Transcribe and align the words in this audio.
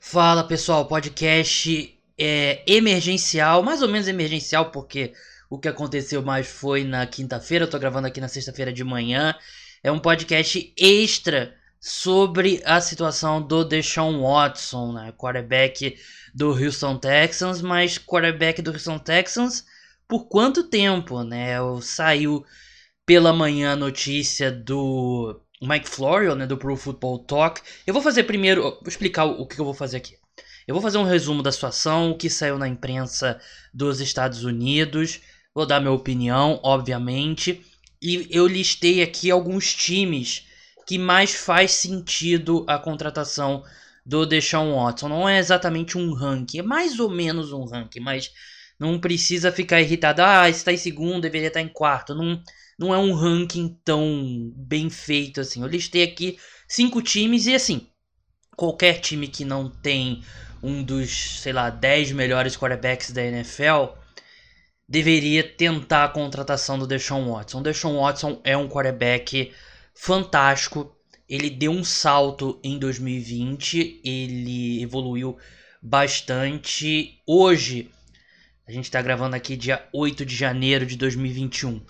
Fala 0.00 0.44
pessoal, 0.44 0.86
podcast 0.86 1.98
é, 2.16 2.62
emergencial, 2.66 3.62
mais 3.64 3.82
ou 3.82 3.88
menos 3.88 4.06
emergencial, 4.06 4.70
porque 4.70 5.12
o 5.50 5.58
que 5.58 5.66
aconteceu 5.66 6.22
mais 6.22 6.46
foi 6.46 6.84
na 6.84 7.04
quinta-feira, 7.04 7.64
eu 7.64 7.70
tô 7.70 7.78
gravando 7.78 8.06
aqui 8.06 8.20
na 8.20 8.28
sexta-feira 8.28 8.72
de 8.72 8.84
manhã. 8.84 9.34
É 9.82 9.90
um 9.90 9.98
podcast 9.98 10.72
extra 10.78 11.52
sobre 11.80 12.62
a 12.64 12.80
situação 12.80 13.42
do 13.42 13.64
Deshaun 13.64 14.22
Watson, 14.22 14.92
né, 14.92 15.12
quarterback 15.18 15.98
do 16.32 16.50
Houston 16.50 16.96
Texans, 16.96 17.60
mas 17.60 17.98
quarterback 17.98 18.62
do 18.62 18.70
Houston 18.70 18.98
Texans 19.00 19.64
por 20.06 20.28
quanto 20.28 20.68
tempo, 20.68 21.22
né? 21.24 21.56
Saiu 21.82 22.44
pela 23.04 23.32
manhã 23.32 23.72
a 23.72 23.76
notícia 23.76 24.50
do 24.50 25.40
Mike 25.60 25.88
Florio, 25.88 26.34
né, 26.34 26.46
do 26.46 26.56
Pro 26.56 26.76
Football 26.76 27.20
Talk. 27.20 27.60
Eu 27.86 27.92
vou 27.92 28.02
fazer 28.02 28.24
primeiro, 28.24 28.62
vou 28.62 28.82
explicar 28.86 29.24
o 29.24 29.46
que 29.46 29.58
eu 29.58 29.64
vou 29.64 29.74
fazer 29.74 29.96
aqui. 29.96 30.16
Eu 30.66 30.74
vou 30.74 30.82
fazer 30.82 30.98
um 30.98 31.04
resumo 31.04 31.42
da 31.42 31.50
situação, 31.50 32.10
o 32.10 32.16
que 32.16 32.28
saiu 32.28 32.58
na 32.58 32.68
imprensa 32.68 33.40
dos 33.72 34.00
Estados 34.00 34.44
Unidos, 34.44 35.20
vou 35.54 35.66
dar 35.66 35.80
minha 35.80 35.92
opinião, 35.92 36.60
obviamente, 36.62 37.64
e 38.00 38.28
eu 38.30 38.46
listei 38.46 39.02
aqui 39.02 39.30
alguns 39.30 39.74
times 39.74 40.46
que 40.86 40.98
mais 40.98 41.34
faz 41.34 41.72
sentido 41.72 42.64
a 42.68 42.78
contratação 42.78 43.64
do 44.04 44.24
Deshaun 44.24 44.74
Watson. 44.74 45.08
Não 45.08 45.28
é 45.28 45.38
exatamente 45.38 45.98
um 45.98 46.12
ranking, 46.14 46.58
é 46.58 46.62
mais 46.62 46.98
ou 47.00 47.10
menos 47.10 47.52
um 47.52 47.64
ranking, 47.64 48.00
mas 48.00 48.30
não 48.78 48.98
precisa 48.98 49.50
ficar 49.50 49.80
irritado. 49.80 50.22
Ah, 50.22 50.48
está 50.48 50.72
em 50.72 50.76
segundo, 50.76 51.22
deveria 51.22 51.48
estar 51.48 51.60
em 51.60 51.68
quarto. 51.68 52.14
Não, 52.14 52.42
não 52.78 52.94
é 52.94 52.98
um 52.98 53.12
ranking 53.12 53.76
tão 53.84 54.52
bem 54.56 54.88
feito 54.88 55.40
assim. 55.40 55.62
Eu 55.62 55.68
listei 55.68 56.04
aqui 56.04 56.38
cinco 56.68 57.02
times 57.02 57.46
e 57.46 57.54
assim, 57.54 57.88
qualquer 58.56 59.00
time 59.00 59.26
que 59.26 59.44
não 59.44 59.68
tem 59.68 60.22
um 60.62 60.82
dos, 60.82 61.40
sei 61.40 61.52
lá, 61.52 61.70
10 61.70 62.12
melhores 62.12 62.56
quarterbacks 62.56 63.10
da 63.10 63.22
NFL 63.22 63.96
deveria 64.88 65.42
tentar 65.42 66.04
a 66.04 66.08
contratação 66.08 66.78
do 66.78 66.86
Deshaun 66.86 67.32
Watson. 67.32 67.60
O 67.60 67.62
Deshaun 67.62 68.00
Watson 68.00 68.40
é 68.42 68.56
um 68.56 68.68
quarterback 68.68 69.52
fantástico. 69.94 70.96
Ele 71.28 71.50
deu 71.50 71.70
um 71.72 71.84
salto 71.84 72.58
em 72.64 72.78
2020, 72.78 74.00
ele 74.02 74.82
evoluiu 74.82 75.36
bastante. 75.82 77.20
Hoje, 77.26 77.90
a 78.66 78.72
gente 78.72 78.84
está 78.84 79.02
gravando 79.02 79.36
aqui 79.36 79.56
dia 79.56 79.86
8 79.92 80.24
de 80.24 80.34
janeiro 80.34 80.86
de 80.86 80.96
2021. 80.96 81.82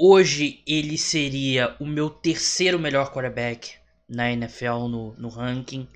Hoje 0.00 0.62
ele 0.64 0.96
seria 0.96 1.74
o 1.80 1.84
meu 1.84 2.08
terceiro 2.08 2.78
melhor 2.78 3.12
quarterback 3.12 3.72
na 4.08 4.30
NFL 4.30 4.86
no, 4.88 5.12
no 5.18 5.28
ranking. 5.28 5.88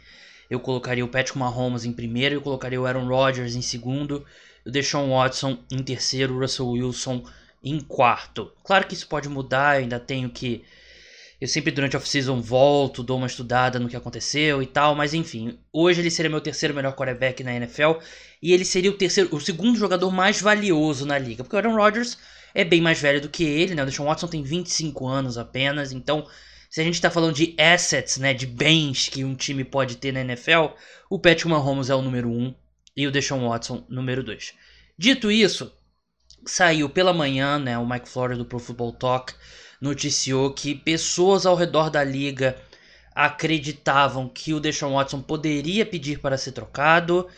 Eu 0.51 0.59
colocaria 0.59 1.05
o 1.05 1.09
Patrick 1.09 1.39
Mahomes 1.39 1.85
em 1.85 1.93
primeiro, 1.93 2.35
eu 2.35 2.43
colocaria 2.43 2.81
o 2.81 2.85
Aaron 2.85 3.07
Rodgers 3.07 3.55
em 3.55 3.63
segundo, 3.63 4.27
o 4.67 4.71
Deshaun 4.73 5.11
Watson 5.11 5.57
em 5.71 5.85
terceiro, 5.85 6.35
o 6.35 6.41
Russell 6.41 6.71
Wilson 6.71 7.25
em 7.63 7.79
quarto. 7.79 8.51
Claro 8.65 8.89
que 8.89 8.95
isso 8.95 9.07
pode 9.07 9.29
mudar, 9.29 9.77
ainda 9.77 10.01
tenho 10.01 10.29
que 10.31 10.65
eu 11.41 11.47
sempre 11.47 11.71
durante 11.71 11.95
a 11.95 12.01
off-season 12.01 12.41
volto, 12.41 13.05
dou 13.05 13.19
uma 13.19 13.29
estudada 13.29 13.79
no 13.79 13.89
que 13.89 13.97
aconteceu 13.97 14.61
e 14.61 14.67
tal, 14.67 14.97
mas 14.97 15.15
enfim, 15.15 15.61
hoje 15.73 16.01
ele 16.01 16.11
seria 16.11 16.29
meu 16.29 16.41
terceiro 16.41 16.75
melhor 16.75 16.97
quarterback 16.97 17.45
na 17.45 17.55
NFL 17.55 18.01
e 18.43 18.53
ele 18.53 18.65
seria 18.65 18.91
o 18.91 18.95
terceiro, 18.95 19.33
o 19.33 19.41
segundo 19.41 19.79
jogador 19.79 20.11
mais 20.11 20.41
valioso 20.41 21.07
na 21.07 21.17
liga, 21.17 21.45
porque 21.45 21.55
o 21.55 21.59
Aaron 21.61 21.77
Rodgers 21.77 22.19
é 22.55 22.65
bem 22.65 22.81
mais 22.81 23.01
velho 23.01 23.21
do 23.21 23.29
que 23.29 23.45
ele, 23.45 23.75
né? 23.75 23.83
O 23.83 23.87
Deshaun 23.87 24.07
Watson 24.07 24.29
tem 24.29 24.43
25 24.43 25.07
anos 25.07 25.39
apenas, 25.39 25.93
então 25.93 26.27
se 26.73 26.81
a 26.81 26.85
gente 26.85 26.95
está 26.95 27.11
falando 27.11 27.35
de 27.35 27.55
assets, 27.59 28.17
né, 28.17 28.33
de 28.33 28.47
bens 28.47 29.07
que 29.07 29.25
um 29.25 29.35
time 29.35 29.63
pode 29.63 29.97
ter 29.97 30.11
na 30.11 30.23
NFL, 30.23 30.69
o 31.11 31.19
Patrick 31.19 31.47
Mahomes 31.47 31.91
é 31.91 31.95
o 31.95 32.01
número 32.01 32.31
1 32.31 32.33
um, 32.33 32.55
e 32.97 33.07
o 33.07 33.11
Deshaun 33.13 33.47
Watson 33.47 33.85
número 33.91 34.23
2. 34.23 34.55
Dito 34.97 35.31
isso, 35.31 35.71
saiu 36.47 36.89
pela 36.89 37.13
manhã, 37.13 37.59
né, 37.59 37.77
o 37.77 37.87
Mike 37.87 38.09
Florio 38.09 38.39
do 38.39 38.47
Pro 38.47 38.59
Football 38.59 38.93
Talk 38.93 39.35
noticiou 39.83 40.55
que 40.55 40.75
pessoas 40.75 41.45
ao 41.45 41.57
redor 41.57 41.91
da 41.91 42.03
liga 42.03 42.57
acreditavam 43.15 44.27
que 44.27 44.55
o 44.55 44.61
Deshaun 44.61 44.95
Watson 44.95 45.21
poderia 45.21 45.85
pedir 45.85 46.21
para 46.21 46.39
ser 46.39 46.53
trocado, 46.53 47.29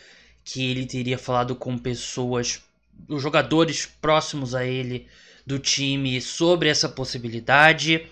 que 0.45 0.69
ele 0.71 0.85
teria 0.85 1.17
falado 1.17 1.55
com 1.55 1.77
pessoas 1.77 2.61
os 3.07 3.21
jogadores 3.21 3.85
próximos 3.85 4.55
a 4.55 4.65
ele 4.65 5.07
do 5.45 5.59
time 5.59 6.19
sobre 6.21 6.69
essa 6.69 6.89
possibilidade. 6.89 8.07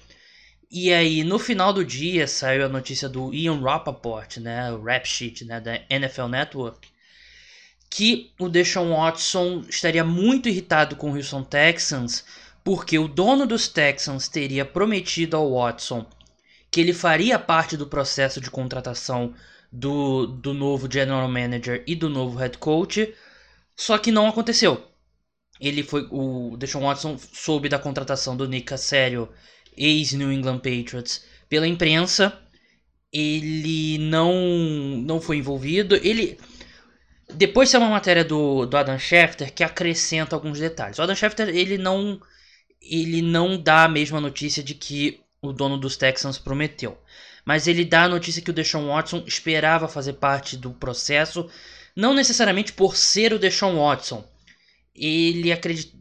E 0.70 0.92
aí, 0.92 1.24
no 1.24 1.38
final 1.38 1.72
do 1.72 1.86
dia, 1.86 2.28
saiu 2.28 2.66
a 2.66 2.70
notícia 2.70 3.08
do 3.08 3.34
Ian 3.34 3.62
Rappaport, 3.62 4.38
né, 4.38 4.72
o 4.72 4.84
rap 4.84 5.06
sheet 5.08 5.46
né, 5.46 5.60
da 5.60 5.80
NFL 5.90 6.28
Network, 6.28 6.88
que 7.90 8.32
o 8.40 8.50
Deshaun 8.50 8.96
Watson 8.96 9.64
estaria 9.70 10.04
muito 10.04 10.50
irritado 10.50 10.96
com 10.96 11.12
o 11.12 11.16
Houston 11.16 11.44
Texans, 11.44 12.24
porque 12.64 12.98
o 12.98 13.08
dono 13.08 13.46
dos 13.46 13.68
Texans 13.68 14.28
teria 14.28 14.66
prometido 14.66 15.38
ao 15.38 15.54
Watson 15.54 16.06
que 16.72 16.82
ele 16.82 16.92
faria 16.92 17.38
parte 17.38 17.78
do 17.78 17.86
processo 17.86 18.42
de 18.42 18.50
contratação 18.50 19.36
do, 19.72 20.26
do 20.26 20.56
novo 20.56 20.92
general 20.92 21.28
manager 21.28 21.84
e 21.86 21.96
do 21.96 22.10
novo 22.10 22.36
head 22.36 22.58
coach, 22.58 23.14
só 23.76 23.98
que 23.98 24.12
não 24.12 24.28
aconteceu. 24.28 24.94
Ele 25.60 25.84
foi. 25.84 26.08
O 26.12 26.58
Deshaun 26.58 26.84
Watson 26.84 27.18
soube 27.18 27.70
da 27.70 27.80
contratação 27.80 28.36
do 28.36 28.48
Nick 28.48 28.66
Casario, 28.66 29.30
ex-New 29.78 30.32
England 30.32 30.60
Patriots, 30.60 31.26
pela 31.48 31.68
imprensa. 31.68 32.38
Ele 33.12 33.98
não, 34.00 34.34
não 35.06 35.22
foi 35.22 35.38
envolvido. 35.38 35.96
Ele. 35.96 36.38
Depois 37.34 37.72
tem 37.72 37.80
uma 37.80 37.90
matéria 37.90 38.24
do, 38.24 38.66
do 38.66 38.76
Adam 38.76 38.98
Schefter 39.00 39.54
que 39.54 39.64
acrescenta 39.64 40.36
alguns 40.36 40.60
detalhes. 40.60 41.00
O 41.00 41.02
Adam 41.02 41.16
Schefter 41.16 41.50
ele 41.50 41.78
não, 41.78 42.20
ele 42.82 43.22
não 43.22 43.58
dá 43.62 43.86
a 43.86 43.90
mesma 43.90 44.20
notícia 44.20 44.62
de 44.62 44.74
que 44.74 45.22
o 45.42 45.54
dono 45.54 45.78
dos 45.78 45.96
Texans 45.96 46.38
prometeu. 46.38 46.98
Mas 47.46 47.68
ele 47.68 47.86
dá 47.86 48.04
a 48.04 48.10
notícia 48.10 48.42
que 48.42 48.50
o 48.50 48.54
Deshaun 48.54 48.88
Watson 48.88 49.24
esperava 49.28 49.88
fazer 49.88 50.14
parte 50.14 50.58
do 50.58 50.72
processo 50.72 51.50
não 51.96 52.14
necessariamente 52.14 52.74
por 52.74 52.96
ser 52.96 53.34
o 53.34 53.40
Deshaun 53.40 53.78
Watson. 53.78 54.24
Ele 54.96 55.52
acredita. 55.52 55.98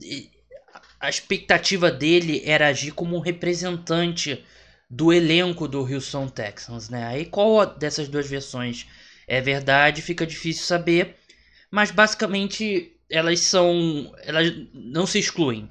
A 1.01 1.09
expectativa 1.09 1.91
dele 1.91 2.43
era 2.45 2.69
agir 2.69 2.93
como 2.93 3.19
representante 3.19 4.45
do 4.89 5.13
elenco 5.13 5.67
do 5.67 5.81
Houston 5.81 6.29
Texans, 6.29 6.89
né? 6.89 7.07
Aí 7.07 7.25
qual 7.25 7.67
dessas 7.67 8.09
duas 8.09 8.29
versões 8.29 8.87
é 9.27 9.41
verdade 9.41 10.03
fica 10.03 10.27
difícil 10.27 10.65
saber, 10.65 11.17
mas 11.71 11.91
basicamente 11.91 12.93
elas 13.11 13.41
são, 13.41 14.15
elas 14.23 14.53
não 14.73 15.07
se 15.07 15.19
excluem. 15.19 15.69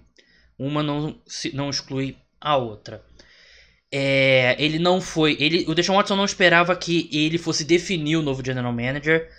Uma 0.58 0.84
não, 0.84 1.20
se, 1.26 1.56
não 1.56 1.70
exclui 1.70 2.18
a 2.40 2.58
outra. 2.58 3.04
É, 3.92 4.56
ele 4.60 4.80
não 4.80 5.02
foi, 5.02 5.36
ele, 5.40 5.66
o 5.68 5.76
Deshaun 5.76 5.98
Watson 5.98 6.16
não 6.16 6.26
esperava 6.26 6.76
que 6.76 7.10
ele 7.12 7.38
fosse 7.38 7.64
definir 7.66 8.16
o 8.16 8.22
novo 8.22 8.44
general 8.46 8.72
manager 8.72 9.30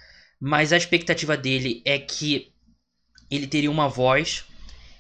mas 0.44 0.72
a 0.72 0.76
expectativa 0.76 1.36
dele 1.36 1.80
é 1.84 2.00
que 2.00 2.50
ele 3.30 3.46
teria 3.46 3.70
uma 3.70 3.88
voz, 3.88 4.44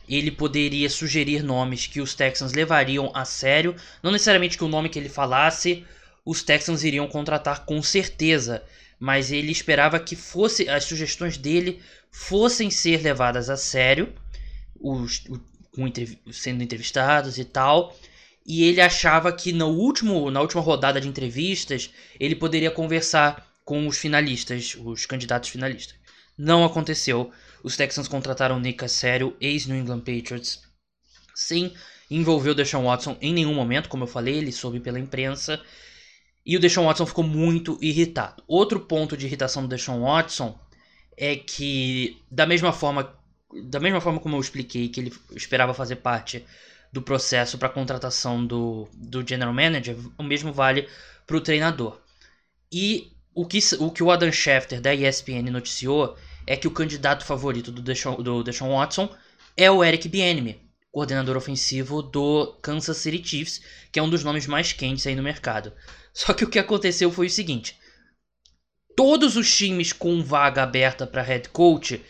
ele 0.08 0.30
poderia 0.30 0.88
sugerir 0.88 1.42
nomes 1.42 1.88
que 1.88 2.00
os 2.00 2.14
Texans 2.14 2.52
levariam 2.52 3.10
a 3.12 3.24
sério, 3.24 3.74
não 4.00 4.12
necessariamente 4.12 4.56
que 4.56 4.62
o 4.62 4.68
nome 4.68 4.88
que 4.88 5.00
ele 5.00 5.08
falasse 5.08 5.84
os 6.24 6.44
Texans 6.44 6.84
iriam 6.84 7.08
contratar 7.08 7.64
com 7.64 7.82
certeza, 7.82 8.62
mas 9.00 9.32
ele 9.32 9.50
esperava 9.50 9.98
que 9.98 10.14
fosse 10.14 10.68
as 10.68 10.84
sugestões 10.84 11.36
dele 11.36 11.82
fossem 12.08 12.70
ser 12.70 13.02
levadas 13.02 13.50
a 13.50 13.56
sério, 13.56 14.14
os, 14.80 15.24
o, 15.28 15.40
sendo 16.32 16.62
entrevistados 16.62 17.36
e 17.36 17.44
tal. 17.44 17.98
E 18.46 18.62
ele 18.62 18.80
achava 18.80 19.32
que 19.32 19.52
no 19.52 19.70
último, 19.70 20.30
na 20.30 20.40
última 20.40 20.62
rodada 20.62 21.00
de 21.00 21.08
entrevistas 21.08 21.90
ele 22.20 22.36
poderia 22.36 22.70
conversar 22.70 23.51
com 23.64 23.86
os 23.86 23.98
finalistas, 23.98 24.76
os 24.78 25.06
candidatos 25.06 25.48
finalistas. 25.48 25.96
Não 26.36 26.64
aconteceu. 26.64 27.30
Os 27.62 27.76
Texans 27.76 28.08
contrataram 28.08 28.58
Nick 28.58 28.78
Casario, 28.78 29.36
ex-New 29.40 29.76
England 29.76 30.00
Patriots, 30.00 30.62
sem 31.34 31.72
envolver 32.10 32.50
o 32.50 32.54
Deshaun 32.54 32.84
Watson 32.84 33.16
em 33.20 33.32
nenhum 33.32 33.54
momento, 33.54 33.88
como 33.88 34.04
eu 34.04 34.08
falei, 34.08 34.36
ele 34.36 34.52
soube 34.52 34.80
pela 34.80 34.98
imprensa. 34.98 35.60
E 36.44 36.56
o 36.56 36.60
Deshaun 36.60 36.86
Watson 36.86 37.06
ficou 37.06 37.24
muito 37.24 37.78
irritado. 37.80 38.42
Outro 38.46 38.80
ponto 38.80 39.16
de 39.16 39.26
irritação 39.26 39.62
do 39.62 39.68
Deshaun 39.68 40.02
Watson 40.02 40.58
é 41.16 41.36
que, 41.36 42.20
da 42.30 42.46
mesma 42.46 42.72
forma, 42.72 43.16
da 43.64 43.78
mesma 43.78 44.00
forma 44.00 44.18
como 44.18 44.36
eu 44.36 44.40
expliquei 44.40 44.88
que 44.88 45.00
ele 45.00 45.12
esperava 45.36 45.72
fazer 45.72 45.96
parte 45.96 46.44
do 46.92 47.00
processo 47.00 47.56
para 47.56 47.68
contratação 47.68 48.44
do, 48.44 48.88
do 48.92 49.26
general 49.26 49.54
manager, 49.54 49.96
o 50.18 50.22
mesmo 50.22 50.52
vale 50.52 50.88
para 51.26 51.36
o 51.36 51.40
treinador. 51.40 52.00
E 52.70 53.11
o 53.34 53.46
que, 53.46 53.58
o 53.78 53.90
que 53.90 54.02
o 54.02 54.10
Adam 54.10 54.30
Schefter 54.30 54.80
da 54.80 54.94
ESPN 54.94 55.50
noticiou 55.50 56.16
é 56.46 56.56
que 56.56 56.68
o 56.68 56.70
candidato 56.70 57.24
favorito 57.24 57.72
do 57.72 57.80
Deshaun, 57.80 58.22
do 58.22 58.42
Deshaun 58.42 58.76
Watson 58.76 59.08
é 59.56 59.70
o 59.70 59.82
Eric 59.82 60.08
Bieniemy, 60.08 60.60
coordenador 60.90 61.36
ofensivo 61.36 62.02
do 62.02 62.58
Kansas 62.60 62.98
City 62.98 63.26
Chiefs, 63.26 63.62
que 63.90 63.98
é 63.98 64.02
um 64.02 64.10
dos 64.10 64.22
nomes 64.24 64.46
mais 64.46 64.72
quentes 64.72 65.06
aí 65.06 65.14
no 65.14 65.22
mercado. 65.22 65.72
Só 66.12 66.34
que 66.34 66.44
o 66.44 66.48
que 66.48 66.58
aconteceu 66.58 67.10
foi 67.10 67.26
o 67.26 67.30
seguinte: 67.30 67.78
todos 68.96 69.36
os 69.36 69.54
times 69.54 69.92
com 69.92 70.22
vaga 70.22 70.62
aberta 70.62 71.06
para 71.06 71.22
head 71.22 71.48
coach 71.48 72.02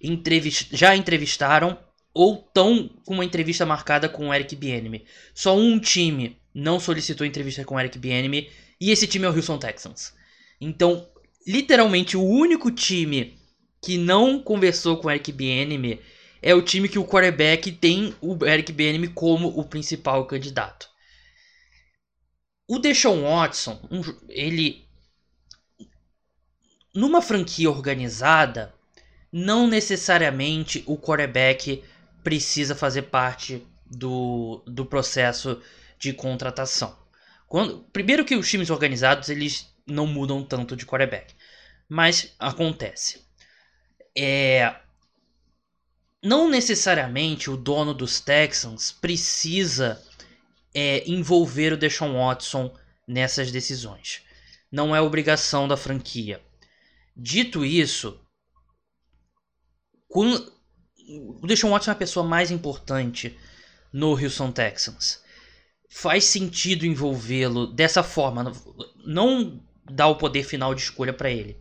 entrevist 0.00 0.68
já 0.72 0.94
entrevistaram 0.94 1.78
ou 2.12 2.44
estão 2.46 2.88
com 3.04 3.14
uma 3.14 3.24
entrevista 3.24 3.64
marcada 3.64 4.08
com 4.08 4.28
o 4.28 4.34
Eric 4.34 4.54
Bieniemy. 4.56 5.06
Só 5.34 5.56
um 5.56 5.78
time 5.78 6.38
não 6.54 6.80
solicitou 6.80 7.26
entrevista 7.26 7.64
com 7.64 7.74
o 7.74 7.80
Eric 7.80 7.98
Bieniemy 7.98 8.50
e 8.80 8.90
esse 8.90 9.06
time 9.06 9.24
é 9.24 9.28
o 9.28 9.34
Houston 9.34 9.58
Texans. 9.58 10.14
Então, 10.60 11.08
literalmente 11.46 12.16
o 12.16 12.22
único 12.22 12.70
time 12.70 13.38
que 13.80 13.98
não 13.98 14.40
conversou 14.42 14.96
com 14.96 15.08
o 15.08 15.10
Eric 15.10 15.30
Bieniemy 15.32 16.00
é 16.42 16.54
o 16.54 16.62
time 16.62 16.88
que 16.88 16.98
o 16.98 17.06
quarterback 17.06 17.72
tem 17.72 18.14
o 18.20 18.44
Eric 18.44 18.72
Bieniemy 18.72 19.08
como 19.08 19.48
o 19.48 19.64
principal 19.64 20.26
candidato. 20.26 20.88
O 22.68 22.78
Deshaun 22.78 23.22
Watson, 23.22 23.80
ele 24.28 24.86
numa 26.92 27.20
franquia 27.20 27.70
organizada, 27.70 28.74
não 29.30 29.66
necessariamente 29.66 30.82
o 30.86 30.96
quarterback 30.96 31.84
precisa 32.24 32.74
fazer 32.74 33.02
parte 33.02 33.64
do, 33.84 34.62
do 34.66 34.84
processo 34.84 35.60
de 35.98 36.12
contratação. 36.12 36.96
Quando, 37.46 37.84
primeiro 37.92 38.24
que 38.24 38.34
os 38.34 38.48
times 38.48 38.70
organizados 38.70 39.28
eles 39.28 39.72
não 39.86 40.06
mudam 40.06 40.42
tanto 40.42 40.76
de 40.76 40.84
quarterback, 40.84 41.34
mas 41.88 42.34
acontece. 42.38 43.24
É, 44.16 44.74
não 46.22 46.48
necessariamente 46.50 47.50
o 47.50 47.56
dono 47.56 47.94
dos 47.94 48.20
Texans 48.20 48.90
precisa 48.90 50.02
é, 50.74 51.08
envolver 51.08 51.72
o 51.72 51.76
Deshaun 51.76 52.14
Watson 52.14 52.74
nessas 53.06 53.52
decisões. 53.52 54.22
Não 54.70 54.94
é 54.94 55.00
obrigação 55.00 55.68
da 55.68 55.76
franquia. 55.76 56.42
Dito 57.16 57.64
isso, 57.64 58.20
quando, 60.08 60.52
o 61.08 61.46
Deshaun 61.46 61.70
Watson 61.70 61.90
é 61.90 61.92
a 61.92 61.96
pessoa 61.96 62.26
mais 62.26 62.50
importante 62.50 63.38
no 63.92 64.10
Houston 64.10 64.50
Texans. 64.50 65.22
Faz 65.88 66.24
sentido 66.24 66.84
envolvê-lo 66.84 67.68
dessa 67.68 68.02
forma, 68.02 68.52
não 69.06 69.64
dar 69.90 70.08
o 70.08 70.16
poder 70.16 70.44
final 70.44 70.74
de 70.74 70.82
escolha 70.82 71.12
para 71.12 71.30
ele, 71.30 71.58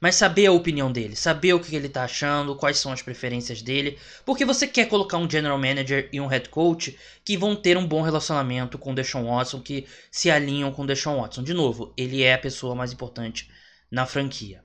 mas 0.00 0.16
saber 0.16 0.46
a 0.46 0.52
opinião 0.52 0.90
dele, 0.90 1.14
saber 1.14 1.52
o 1.52 1.60
que 1.60 1.76
ele 1.76 1.88
tá 1.88 2.04
achando, 2.04 2.56
quais 2.56 2.78
são 2.78 2.92
as 2.92 3.00
preferências 3.00 3.62
dele, 3.62 3.98
porque 4.24 4.44
você 4.44 4.66
quer 4.66 4.86
colocar 4.88 5.16
um 5.16 5.30
general 5.30 5.56
manager 5.56 6.08
e 6.12 6.20
um 6.20 6.26
head 6.26 6.48
coach 6.48 6.98
que 7.24 7.36
vão 7.36 7.54
ter 7.54 7.76
um 7.76 7.86
bom 7.86 8.02
relacionamento 8.02 8.76
com 8.78 8.90
o 8.90 8.94
Deshaun 8.94 9.26
Watson, 9.26 9.60
que 9.60 9.86
se 10.10 10.30
alinham 10.30 10.72
com 10.72 10.82
o 10.82 10.86
Deshaun 10.86 11.20
Watson. 11.20 11.44
De 11.44 11.54
novo, 11.54 11.92
ele 11.96 12.22
é 12.22 12.34
a 12.34 12.38
pessoa 12.38 12.74
mais 12.74 12.92
importante 12.92 13.48
na 13.90 14.04
franquia. 14.04 14.64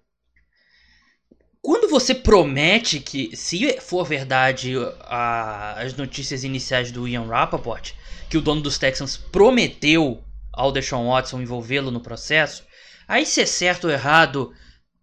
Quando 1.62 1.90
você 1.90 2.16
promete 2.16 3.00
que, 3.00 3.36
se 3.36 3.80
for 3.82 4.06
verdade 4.06 4.74
a, 5.02 5.74
as 5.82 5.94
notícias 5.96 6.44
iniciais 6.44 6.92
do 6.92 7.08
Ian 7.08 7.28
Rappaport, 7.28 7.94
que 8.30 8.38
o 8.38 8.42
dono 8.42 8.62
dos 8.62 8.78
Texans 8.78 9.18
prometeu 9.18 10.24
ao 10.52 10.72
Deshaun 10.72 11.10
Watson 11.10 11.42
envolvê-lo 11.42 11.92
no 11.92 12.00
processo, 12.00 12.64
aí 13.08 13.26
se 13.26 13.42
é 13.42 13.46
certo 13.46 13.86
ou 13.86 13.92
errado 13.92 14.54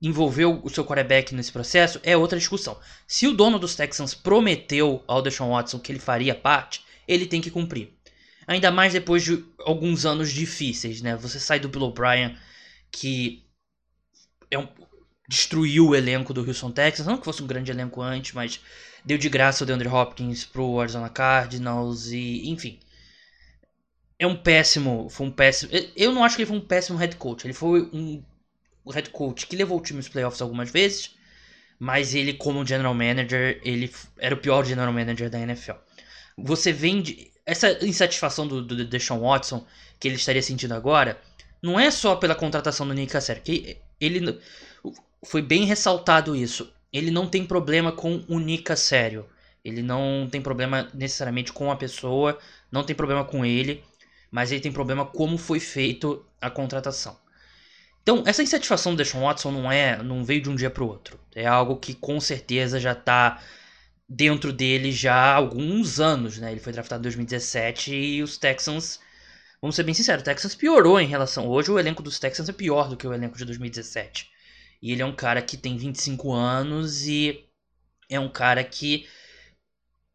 envolver 0.00 0.44
o 0.44 0.68
seu 0.68 0.84
quarterback 0.84 1.34
nesse 1.34 1.50
processo 1.50 1.98
é 2.02 2.16
outra 2.16 2.38
discussão. 2.38 2.78
Se 3.06 3.26
o 3.26 3.32
dono 3.32 3.58
dos 3.58 3.74
Texans 3.74 4.14
prometeu 4.14 5.02
ao 5.06 5.22
Deshaun 5.22 5.50
Watson 5.50 5.78
que 5.78 5.90
ele 5.90 5.98
faria 5.98 6.34
parte, 6.34 6.84
ele 7.08 7.26
tem 7.26 7.40
que 7.40 7.50
cumprir. 7.50 7.94
Ainda 8.46 8.70
mais 8.70 8.92
depois 8.92 9.24
de 9.24 9.42
alguns 9.60 10.04
anos 10.04 10.30
difíceis, 10.30 11.00
né? 11.00 11.16
Você 11.16 11.40
sai 11.40 11.58
do 11.58 11.68
Bill 11.68 11.84
O'Brien, 11.84 12.36
que 12.92 13.42
é 14.50 14.58
um, 14.58 14.68
destruiu 15.28 15.88
o 15.88 15.94
elenco 15.94 16.34
do 16.34 16.46
Houston 16.46 16.70
Texans. 16.70 17.06
Não 17.06 17.16
que 17.16 17.24
fosse 17.24 17.42
um 17.42 17.46
grande 17.46 17.70
elenco 17.70 18.02
antes, 18.02 18.32
mas 18.32 18.60
deu 19.04 19.16
de 19.16 19.28
graça 19.28 19.64
o 19.64 19.66
DeAndre 19.66 19.88
Hopkins 19.88 20.44
pro 20.44 20.80
Arizona 20.80 21.08
Cardinals 21.08 22.08
e, 22.08 22.48
enfim. 22.50 22.78
É 24.18 24.26
um 24.26 24.36
péssimo, 24.36 25.08
foi 25.10 25.26
um 25.26 25.30
péssimo. 25.30 25.72
Eu 25.96 26.12
não 26.12 26.24
acho 26.24 26.36
que 26.36 26.42
ele 26.42 26.48
foi 26.48 26.56
um 26.56 26.66
péssimo 26.66 26.98
head 26.98 27.16
coach. 27.16 27.46
Ele 27.46 27.54
foi 27.54 27.82
um 27.92 28.22
head 28.90 29.10
coach 29.10 29.46
que 29.46 29.56
levou 29.56 29.78
o 29.78 29.82
time 29.82 29.98
aos 29.98 30.08
playoffs 30.08 30.40
algumas 30.40 30.70
vezes, 30.70 31.16
mas 31.78 32.14
ele 32.14 32.34
como 32.34 32.64
general 32.64 32.94
manager, 32.94 33.60
ele 33.64 33.92
era 34.18 34.34
o 34.34 34.38
pior 34.38 34.64
general 34.64 34.92
manager 34.92 35.28
da 35.28 35.40
NFL. 35.40 35.72
Você 36.38 36.72
vende 36.72 37.30
essa 37.46 37.84
insatisfação 37.84 38.46
do, 38.46 38.62
do 38.62 38.84
Deshaun 38.84 39.20
Watson 39.20 39.66
que 39.98 40.08
ele 40.08 40.16
estaria 40.16 40.42
sentindo 40.42 40.74
agora, 40.74 41.20
não 41.62 41.78
é 41.78 41.90
só 41.90 42.16
pela 42.16 42.34
contratação 42.34 42.86
do 42.86 42.94
Nick 42.94 43.12
Cassell, 43.12 43.40
que 43.40 43.78
ele 44.00 44.38
foi 45.24 45.40
bem 45.40 45.64
ressaltado 45.64 46.36
isso. 46.36 46.72
Ele 46.92 47.10
não 47.10 47.26
tem 47.26 47.44
problema 47.46 47.90
com 47.90 48.22
o 48.28 48.38
Nika 48.38 48.76
sério. 48.76 49.26
Ele 49.64 49.82
não 49.82 50.28
tem 50.30 50.42
problema 50.42 50.90
necessariamente 50.92 51.52
com 51.52 51.70
a 51.70 51.76
pessoa, 51.76 52.38
não 52.70 52.84
tem 52.84 52.94
problema 52.94 53.24
com 53.24 53.44
ele, 53.46 53.82
mas 54.34 54.50
ele 54.50 54.60
tem 54.60 54.72
problema 54.72 55.06
como 55.06 55.38
foi 55.38 55.60
feito 55.60 56.26
a 56.40 56.50
contratação. 56.50 57.16
Então, 58.02 58.24
essa 58.26 58.42
insatisfação 58.42 58.92
do 58.92 58.96
Deshaun 58.96 59.22
Watson 59.22 59.52
não 59.52 59.70
é, 59.70 60.02
não 60.02 60.24
veio 60.24 60.42
de 60.42 60.50
um 60.50 60.56
dia 60.56 60.68
para 60.70 60.82
o 60.82 60.88
outro. 60.88 61.20
É 61.32 61.46
algo 61.46 61.76
que 61.76 61.94
com 61.94 62.18
certeza 62.18 62.80
já 62.80 62.90
está 62.90 63.40
dentro 64.08 64.52
dele 64.52 64.90
já 64.90 65.14
há 65.14 65.34
alguns 65.36 66.00
anos, 66.00 66.36
né? 66.36 66.50
Ele 66.50 66.58
foi 66.58 66.72
draftado 66.72 67.00
em 67.00 67.04
2017 67.04 67.94
e 67.94 68.22
os 68.24 68.36
Texans, 68.36 68.98
vamos 69.62 69.76
ser 69.76 69.84
bem 69.84 69.94
sinceros, 69.94 70.22
o 70.22 70.24
Texans 70.24 70.56
piorou 70.56 71.00
em 71.00 71.06
relação 71.06 71.48
hoje 71.48 71.70
o 71.70 71.78
elenco 71.78 72.02
dos 72.02 72.18
Texans 72.18 72.48
é 72.48 72.52
pior 72.52 72.88
do 72.88 72.96
que 72.96 73.06
o 73.06 73.14
elenco 73.14 73.38
de 73.38 73.44
2017. 73.44 74.28
E 74.82 74.90
ele 74.90 75.00
é 75.00 75.06
um 75.06 75.14
cara 75.14 75.40
que 75.40 75.56
tem 75.56 75.76
25 75.76 76.32
anos 76.32 77.06
e 77.06 77.48
é 78.10 78.18
um 78.18 78.28
cara 78.28 78.64
que 78.64 79.06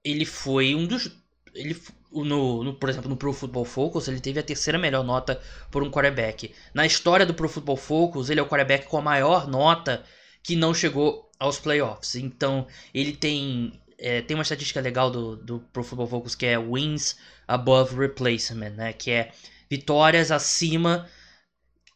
ele 0.04 0.26
foi 0.26 0.76
um 0.76 0.86
dos 0.86 1.10
ele 1.56 1.82
no, 2.12 2.64
no, 2.64 2.74
por 2.74 2.90
exemplo, 2.90 3.10
no 3.10 3.16
Pro 3.16 3.34
Football 3.34 3.66
Focus, 3.66 4.08
ele 4.08 4.20
teve 4.20 4.40
a 4.40 4.44
terceira 4.44 4.78
melhor 4.80 5.04
nota 5.04 5.40
por 5.70 5.84
um 5.84 5.92
quarterback. 5.92 6.54
Na 6.74 6.86
história 6.86 7.26
do 7.26 7.34
Pro 7.34 7.50
Football 7.50 7.78
Focus, 7.78 8.30
ele 8.30 8.40
é 8.40 8.44
o 8.44 8.48
quarterback 8.48 8.88
com 8.88 8.98
a 8.98 9.02
maior 9.02 9.48
nota 9.48 10.04
que 10.42 10.56
não 10.56 10.74
chegou 10.74 11.30
aos 11.40 11.60
playoffs. 11.60 12.16
Então, 12.16 12.68
ele 12.94 13.14
tem 13.14 13.80
é, 14.00 14.22
tem 14.22 14.36
uma 14.36 14.44
estatística 14.44 14.80
legal 14.80 15.12
do, 15.12 15.36
do 15.36 15.60
Pro 15.60 15.84
Football 15.84 16.08
Focus 16.08 16.34
que 16.34 16.46
é 16.46 16.58
wins 16.58 17.18
above 17.48 17.96
replacement, 17.96 18.72
né? 18.72 18.94
Que 18.94 19.12
é 19.12 19.32
vitórias 19.70 20.32
acima 20.32 21.08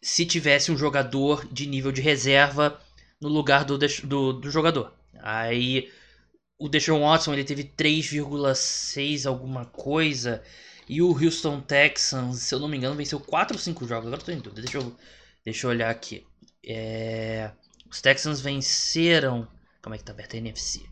se 0.01 0.25
tivesse 0.25 0.71
um 0.71 0.77
jogador 0.77 1.47
de 1.51 1.65
nível 1.65 1.91
de 1.91 2.01
reserva 2.01 2.77
no 3.21 3.29
lugar 3.29 3.63
do, 3.63 3.77
do, 3.77 4.33
do 4.33 4.51
jogador. 4.51 4.93
Aí 5.21 5.89
o 6.63 6.69
Deshaun 6.69 7.01
Watson 7.01 7.33
ele 7.33 7.43
teve 7.43 7.65
3,6 7.65 9.27
alguma 9.27 9.65
coisa. 9.65 10.41
E 10.87 11.01
o 11.01 11.11
Houston 11.11 11.59
Texans, 11.59 12.39
se 12.39 12.55
eu 12.55 12.59
não 12.59 12.69
me 12.69 12.77
engano, 12.77 12.95
venceu 12.95 13.19
4 13.19 13.57
ou 13.57 13.61
5 13.61 13.85
jogos. 13.85 14.07
Agora 14.07 14.21
tô 14.21 14.31
em 14.31 14.39
dúvida. 14.39 14.61
Deixa 14.61 14.77
eu, 14.77 14.95
deixa 15.43 15.67
eu 15.67 15.71
olhar 15.71 15.89
aqui. 15.89 16.25
É... 16.65 17.51
Os 17.91 18.01
Texans 18.01 18.39
venceram. 18.39 19.45
Como 19.81 19.93
é 19.93 19.97
que 19.97 20.05
tá 20.05 20.13
aberto 20.13 20.35
a 20.35 20.37
NFC? 20.37 20.85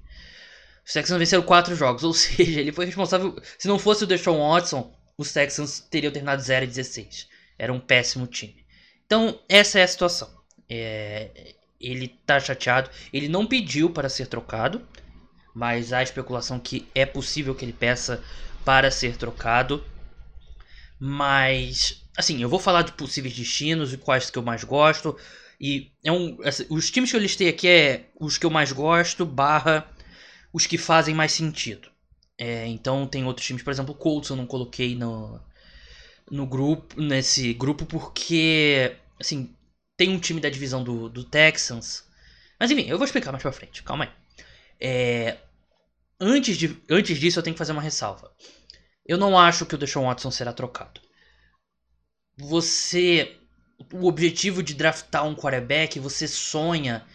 Os 0.86 0.92
Texans 0.92 1.18
venceram 1.18 1.44
4 1.44 1.74
jogos. 1.74 2.04
Ou 2.04 2.14
seja, 2.14 2.60
ele 2.60 2.74
foi 2.74 2.86
responsável. 2.86 3.42
Se 3.58 3.70
não 3.70 3.80
fosse 3.80 4.04
o 4.04 4.08
Deshaun 4.08 4.40
Watson, 4.40 4.94
os 5.18 5.32
Texans 5.32 5.80
teriam 5.80 6.12
terminado 6.12 6.42
0 6.42 6.68
16. 6.68 7.30
Era 7.58 7.72
um 7.72 7.80
péssimo 7.80 8.28
time. 8.28 8.66
Então, 9.06 9.40
essa 9.48 9.80
é 9.80 9.84
a 9.84 9.88
situação. 9.88 10.30
É, 10.70 11.54
ele 11.80 12.10
tá 12.26 12.42
chateado. 12.42 12.90
Ele 13.14 13.30
não 13.30 13.48
pediu 13.48 13.90
para 13.90 14.10
ser 14.10 14.28
trocado, 14.28 14.86
mas 15.54 15.94
há 15.94 16.02
especulação 16.04 16.60
que 16.60 16.88
é 16.96 17.06
possível 17.06 17.56
que 17.56 17.66
ele 17.66 17.74
peça 17.74 18.24
para 18.66 18.92
ser 18.92 19.18
trocado. 19.18 19.84
Mas, 21.00 22.04
assim, 22.18 22.42
eu 22.42 22.50
vou 22.50 22.60
falar 22.60 22.84
de 22.84 22.92
possíveis 22.94 23.36
destinos 23.36 23.94
e 23.94 23.98
quais 23.98 24.30
que 24.30 24.38
eu 24.38 24.44
mais 24.44 24.64
gosto. 24.64 25.18
E 25.60 25.92
é 26.04 26.12
um, 26.12 26.38
assim, 26.44 26.66
os 26.70 26.90
times 26.90 27.10
que 27.12 27.16
eu 27.16 27.22
listei 27.22 27.50
aqui 27.50 27.68
é 27.68 28.06
os 28.20 28.38
que 28.38 28.46
eu 28.46 28.50
mais 28.50 28.72
gosto, 28.72 29.26
barra 29.26 29.88
os 30.54 30.68
que 30.68 30.78
fazem 30.78 31.16
mais 31.16 31.32
sentido. 31.32 31.90
É, 32.38 32.66
então 32.68 33.08
tem 33.08 33.26
outros 33.26 33.46
times, 33.46 33.64
por 33.64 33.72
exemplo, 33.72 33.94
o 33.94 33.98
Colts 33.98 34.30
eu 34.30 34.36
não 34.36 34.48
coloquei 34.48 34.96
no, 34.96 35.40
no 36.30 36.48
grupo, 36.48 37.00
nesse 37.00 37.54
grupo 37.54 37.86
porque 37.86 38.96
assim, 39.20 39.56
tem 39.98 40.10
um 40.10 40.20
time 40.20 40.42
da 40.42 40.50
divisão 40.50 40.84
do, 40.84 41.10
do 41.10 41.24
Texans. 41.24 42.04
Mas 42.60 42.72
enfim, 42.72 42.88
eu 42.88 42.98
vou 42.98 43.06
explicar 43.06 43.32
mais 43.32 43.42
pra 43.44 43.52
frente, 43.52 43.84
calma 43.84 44.06
aí. 44.06 44.21
É, 44.82 45.38
antes, 46.20 46.58
de, 46.58 46.76
antes 46.90 47.20
disso, 47.20 47.38
eu 47.38 47.44
tenho 47.44 47.54
que 47.54 47.60
fazer 47.60 47.72
uma 47.72 47.82
ressalva. 47.82 48.34
Eu 49.06 49.18
não 49.18 49.38
acho 49.38 49.66
que 49.66 49.76
o 49.76 49.78
Deshaun 49.78 50.06
Watson 50.06 50.32
será 50.32 50.52
trocado. 50.52 51.00
Você. 52.38 53.38
O 53.94 54.08
objetivo 54.08 54.62
de 54.62 54.74
draftar 54.76 55.26
um 55.26 55.36
quarterback, 55.36 56.00
você 56.00 56.28
sonha 56.28 57.06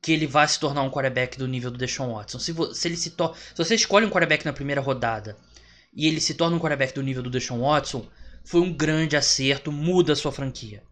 que 0.00 0.12
ele 0.12 0.26
vai 0.26 0.46
se 0.46 0.58
tornar 0.58 0.82
um 0.82 0.90
quarterback 0.90 1.36
do 1.38 1.48
nível 1.48 1.70
do 1.70 1.78
Deshaun 1.78 2.14
Watson. 2.14 2.38
Se, 2.38 2.54
se 2.74 2.88
ele 2.88 2.96
se 2.96 3.10
to 3.10 3.34
se 3.34 3.56
você 3.56 3.74
escolhe 3.74 4.06
um 4.06 4.10
quarterback 4.10 4.44
na 4.44 4.52
primeira 4.52 4.80
rodada 4.80 5.36
e 5.92 6.06
ele 6.06 6.20
se 6.20 6.34
torna 6.34 6.56
um 6.56 6.60
quarterback 6.60 6.94
do 6.94 7.02
nível 7.02 7.22
do 7.22 7.30
Deshaun 7.30 7.60
Watson, 7.60 8.08
foi 8.44 8.60
um 8.60 8.72
grande 8.72 9.16
acerto, 9.16 9.70
muda 9.70 10.12
a 10.12 10.16
sua 10.16 10.32
franquia. 10.32 10.82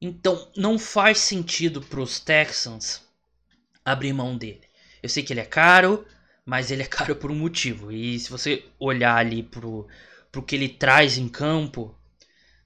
Então 0.00 0.50
não 0.56 0.78
faz 0.78 1.18
sentido 1.18 1.80
para 1.82 2.00
os 2.00 2.18
Texans 2.18 3.02
abrir 3.84 4.12
mão 4.12 4.36
dele. 4.36 4.69
Eu 5.02 5.08
sei 5.08 5.22
que 5.22 5.32
ele 5.32 5.40
é 5.40 5.44
caro, 5.44 6.06
mas 6.44 6.70
ele 6.70 6.82
é 6.82 6.86
caro 6.88 7.16
por 7.16 7.30
um 7.30 7.36
motivo. 7.36 7.92
E 7.92 8.18
se 8.18 8.30
você 8.30 8.64
olhar 8.78 9.16
ali 9.16 9.42
pro, 9.42 9.86
pro 10.30 10.42
que 10.42 10.54
ele 10.56 10.68
traz 10.68 11.18
em 11.18 11.28
campo, 11.28 11.94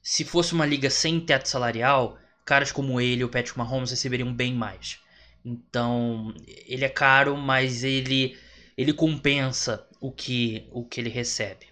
se 0.03 0.25
fosse 0.25 0.53
uma 0.53 0.67
liga 0.67 0.91
sem 0.91 1.21
teto 1.21 1.49
salarial, 1.49 2.19
caras 2.45 2.71
como 2.73 3.01
ele 3.01 3.23
e 3.23 3.25
o 3.25 3.29
Patrick 3.29 3.57
Mahomes 3.59 3.91
receberiam 3.91 4.33
bem 4.33 4.55
mais. 4.55 4.99
Então, 5.45 6.35
ele 6.67 6.85
é 6.85 6.89
caro, 6.89 7.37
mas 7.37 7.85
ele 7.85 8.37
ele 8.77 8.93
compensa 8.93 9.87
o 10.01 10.11
que 10.11 10.67
o 10.73 10.85
que 10.85 11.01
ele 11.01 11.11
recebe. 11.11 11.67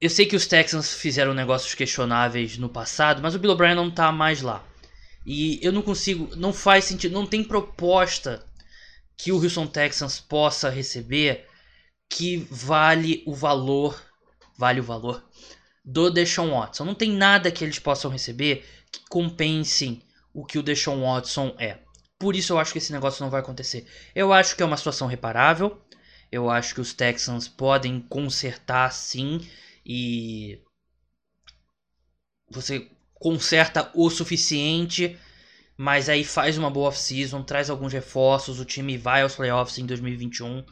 Eu 0.00 0.08
sei 0.10 0.26
que 0.26 0.34
os 0.34 0.46
Texans 0.46 0.94
fizeram 0.94 1.34
negócios 1.34 1.74
questionáveis 1.74 2.56
no 2.56 2.68
passado, 2.68 3.20
mas 3.22 3.34
o 3.34 3.38
Bill 3.38 3.52
O'Brien 3.52 3.74
não 3.74 3.90
tá 3.90 4.10
mais 4.10 4.40
lá. 4.40 4.64
E 5.26 5.60
eu 5.62 5.72
não 5.72 5.82
consigo, 5.82 6.34
não 6.36 6.52
faz 6.52 6.86
sentido, 6.86 7.12
não 7.12 7.26
tem 7.26 7.44
proposta 7.44 8.44
que 9.22 9.32
o 9.32 9.36
Houston 9.36 9.66
Texans 9.66 10.18
possa 10.18 10.70
receber 10.70 11.46
que 12.08 12.38
vale 12.50 13.22
o 13.26 13.34
valor, 13.34 14.02
vale 14.56 14.80
o 14.80 14.82
valor 14.82 15.22
do 15.84 16.10
Deshaun 16.10 16.52
Watson. 16.52 16.86
Não 16.86 16.94
tem 16.94 17.12
nada 17.12 17.50
que 17.50 17.62
eles 17.62 17.78
possam 17.78 18.10
receber 18.10 18.64
que 18.90 19.00
compense 19.10 20.02
o 20.32 20.42
que 20.42 20.58
o 20.58 20.62
Deshaun 20.62 21.02
Watson 21.02 21.54
é. 21.58 21.80
Por 22.18 22.34
isso 22.34 22.54
eu 22.54 22.58
acho 22.58 22.72
que 22.72 22.78
esse 22.78 22.92
negócio 22.92 23.22
não 23.22 23.30
vai 23.30 23.40
acontecer. 23.40 23.86
Eu 24.14 24.32
acho 24.32 24.56
que 24.56 24.62
é 24.62 24.66
uma 24.66 24.76
situação 24.78 25.06
reparável. 25.06 25.78
Eu 26.32 26.48
acho 26.48 26.74
que 26.74 26.80
os 26.80 26.94
Texans 26.94 27.46
podem 27.46 28.00
consertar 28.00 28.90
sim 28.90 29.46
e 29.84 30.62
você 32.50 32.90
conserta 33.14 33.90
o 33.94 34.08
suficiente, 34.08 35.18
mas 35.80 36.10
aí 36.10 36.24
faz 36.24 36.58
uma 36.58 36.70
boa 36.70 36.88
off-season, 36.88 37.42
traz 37.42 37.70
alguns 37.70 37.90
reforços, 37.90 38.60
o 38.60 38.66
time 38.66 38.98
vai 38.98 39.22
aos 39.22 39.34
playoffs 39.34 39.78
em 39.78 39.86
2021. 39.86 40.62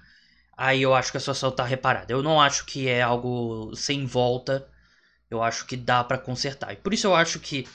Aí 0.54 0.82
eu 0.82 0.92
acho 0.92 1.10
que 1.10 1.16
a 1.16 1.20
situação 1.20 1.50
tá 1.50 1.64
reparada. 1.64 2.12
Eu 2.12 2.22
não 2.22 2.38
acho 2.38 2.66
que 2.66 2.88
é 2.88 3.00
algo 3.00 3.74
sem 3.74 4.04
volta. 4.04 4.68
Eu 5.30 5.42
acho 5.42 5.64
que 5.64 5.78
dá 5.78 6.04
para 6.04 6.18
consertar. 6.18 6.74
E 6.74 6.76
por 6.76 6.92
isso 6.92 7.06
eu 7.06 7.14
acho 7.14 7.40
que 7.40 7.66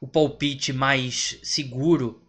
o 0.00 0.08
palpite 0.08 0.72
mais 0.72 1.38
seguro 1.42 2.22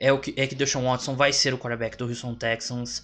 é 0.00 0.12
o 0.12 0.20
que 0.20 0.32
é 0.36 0.46
que 0.46 0.54
Deshaun 0.54 0.84
Watson 0.84 1.16
vai 1.16 1.32
ser 1.32 1.52
o 1.52 1.58
quarterback 1.58 1.96
do 1.96 2.06
Houston 2.06 2.36
Texans 2.36 3.02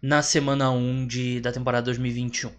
na 0.00 0.22
semana 0.22 0.70
1 0.70 1.06
de, 1.06 1.38
da 1.38 1.52
temporada 1.52 1.84
2021. 1.84 2.50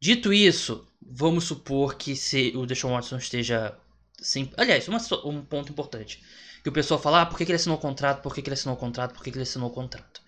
Dito 0.00 0.32
isso, 0.32 0.86
vamos 1.02 1.42
supor 1.42 1.96
que 1.96 2.14
se 2.14 2.52
o 2.54 2.64
Deshaun 2.66 2.92
Watson 2.92 3.16
esteja 3.16 3.76
sem. 4.16 4.48
Aliás, 4.56 4.86
uma, 4.86 5.00
um 5.24 5.44
ponto 5.44 5.72
importante. 5.72 6.22
Que 6.62 6.68
o 6.68 6.72
pessoal 6.72 7.00
fala, 7.00 7.22
ah, 7.22 7.26
por 7.26 7.36
que, 7.36 7.44
ele 7.44 7.54
assinou 7.54 7.78
o 7.78 7.80
contrato, 7.80 8.22
por 8.22 8.34
que, 8.34 8.40
ele 8.40 8.54
assinou 8.54 8.74
o 8.74 8.78
contrato, 8.78 9.14
por 9.14 9.22
que 9.22 9.30
ele 9.30 9.42
assinou 9.42 9.68
o 9.68 9.72
contrato. 9.72 10.20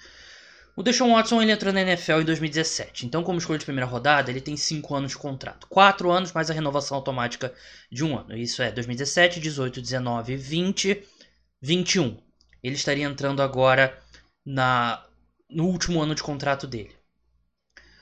O 0.74 0.82
Deshaun 0.82 1.12
Watson 1.12 1.42
ele 1.42 1.52
entrou 1.52 1.70
na 1.72 1.82
NFL 1.82 2.20
em 2.20 2.24
2017, 2.24 3.04
então 3.04 3.22
como 3.22 3.38
escolha 3.38 3.58
de 3.58 3.64
primeira 3.64 3.86
rodada 3.86 4.30
ele 4.30 4.40
tem 4.40 4.56
5 4.56 4.94
anos 4.94 5.12
de 5.12 5.18
contrato. 5.18 5.66
4 5.66 6.10
anos 6.10 6.32
mais 6.32 6.50
a 6.50 6.54
renovação 6.54 6.96
automática 6.96 7.52
de 7.90 8.02
um 8.02 8.18
ano. 8.18 8.34
Isso 8.34 8.62
é 8.62 8.72
2017, 8.72 9.38
18, 9.38 9.82
19, 9.82 10.34
20, 10.34 11.06
21. 11.60 12.16
Ele 12.62 12.74
estaria 12.74 13.04
entrando 13.04 13.42
agora 13.42 13.98
na 14.46 15.04
no 15.50 15.66
último 15.66 16.00
ano 16.00 16.14
de 16.14 16.22
contrato 16.22 16.66
dele. 16.66 16.96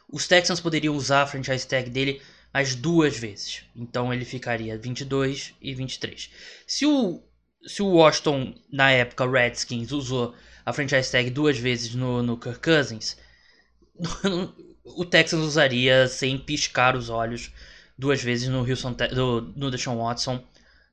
Os 0.09 0.29
Texans 0.29 0.61
poderiam 0.61 0.95
usar 0.95 1.23
a 1.23 1.27
franchise 1.27 1.67
tag 1.67 1.91
dele 1.91 2.23
as 2.53 2.75
duas 2.75 3.17
vezes. 3.17 3.65
Então 3.75 4.13
ele 4.13 4.25
ficaria 4.25 4.79
22 4.79 5.55
e 5.61 5.75
23. 5.75 6.31
Se 6.67 6.87
o, 6.87 7.23
se 7.67 7.83
o 7.83 7.89
Washington, 7.89 8.55
na 8.71 8.91
época, 8.91 9.31
Redskins, 9.31 9.93
usou 9.93 10.35
a 10.65 10.73
franchise 10.73 11.11
tag 11.11 11.31
duas 11.31 11.59
vezes 11.59 11.95
no, 11.95 12.23
no 12.23 12.37
Kirk 12.37 12.61
Cousins, 12.61 13.17
o 14.85 15.05
Texans 15.05 15.43
usaria 15.43 16.09
sem 16.09 16.39
piscar 16.39 16.97
os 16.97 17.11
olhos 17.11 17.53
duas 17.99 18.23
vezes 18.23 18.49
no, 18.49 18.61
Houston, 18.61 18.97
no, 19.13 19.41
no 19.41 19.71
Deshaun 19.71 19.99
Watson. 19.99 20.43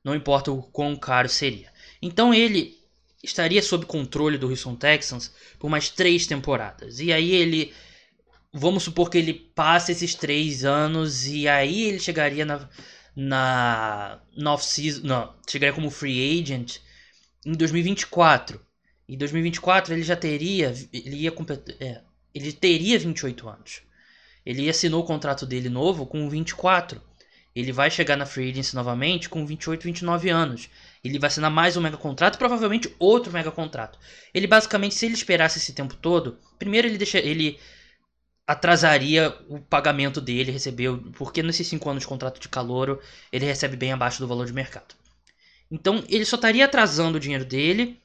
Não 0.04 0.14
importa 0.14 0.52
o 0.52 0.62
quão 0.62 0.94
caro 0.94 1.28
seria. 1.28 1.72
Então 2.00 2.32
ele 2.32 2.76
estaria 3.22 3.62
sob 3.62 3.86
controle 3.86 4.38
do 4.38 4.48
Houston 4.48 4.76
Texans 4.76 5.32
por 5.58 5.68
mais 5.68 5.88
três 5.88 6.26
temporadas. 6.26 7.00
E 7.00 7.12
aí 7.12 7.32
ele. 7.32 7.72
Vamos 8.50 8.84
supor 8.84 9.10
que 9.10 9.18
ele 9.18 9.34
passe 9.34 9.92
esses 9.92 10.14
três 10.14 10.64
anos 10.64 11.26
e 11.26 11.46
aí 11.46 11.82
ele 11.82 11.98
chegaria 11.98 12.46
na, 12.46 12.66
na, 13.18 14.20
na 14.36 14.54
off-season. 14.54 15.04
Não, 15.04 15.34
chegaria 15.48 15.74
como 15.74 15.90
free 15.90 16.40
agent 16.40 16.78
em 17.44 17.52
2024. 17.52 18.64
Em 19.08 19.18
2024 19.18 19.92
ele 19.92 20.04
já 20.04 20.14
teria. 20.14 20.72
Ele 20.92 21.16
ia 21.16 21.34
é, 21.80 22.00
ele 22.32 22.52
teria 22.52 22.96
28 22.96 23.48
anos. 23.48 23.82
Ele 24.46 24.70
assinou 24.70 25.02
o 25.02 25.06
contrato 25.06 25.44
dele 25.44 25.68
novo 25.68 26.06
com 26.06 26.30
24. 26.30 27.02
Ele 27.56 27.72
vai 27.72 27.90
chegar 27.90 28.16
na 28.16 28.24
free 28.24 28.50
agency 28.50 28.76
novamente 28.76 29.28
com 29.28 29.44
28, 29.44 29.82
29 29.82 30.28
anos. 30.30 30.70
Ele 31.02 31.18
vai 31.18 31.26
assinar 31.26 31.50
mais 31.50 31.76
um 31.76 31.80
mega 31.80 31.96
contrato, 31.96 32.38
provavelmente 32.38 32.94
outro 33.00 33.32
mega 33.32 33.50
contrato. 33.50 33.98
Ele 34.32 34.46
basicamente, 34.46 34.94
se 34.94 35.06
ele 35.06 35.14
esperasse 35.14 35.58
esse 35.58 35.72
tempo 35.72 35.96
todo, 35.96 36.38
primeiro 36.56 36.86
ele 36.86 36.96
deixa, 36.96 37.18
ele 37.18 37.58
atrasaria 38.48 39.36
o 39.48 39.60
pagamento 39.60 40.20
dele, 40.20 40.50
recebeu, 40.50 40.98
porque 41.12 41.42
nesses 41.42 41.68
5 41.68 41.90
anos 41.90 42.02
de 42.02 42.08
contrato 42.08 42.40
de 42.40 42.48
calouro, 42.48 42.98
ele 43.30 43.44
recebe 43.44 43.76
bem 43.76 43.92
abaixo 43.92 44.18
do 44.20 44.26
valor 44.26 44.46
de 44.46 44.52
mercado. 44.54 44.94
Então, 45.70 46.02
ele 46.08 46.24
só 46.24 46.36
estaria 46.36 46.64
atrasando 46.64 47.18
o 47.18 47.20
dinheiro 47.20 47.44
dele 47.44 48.00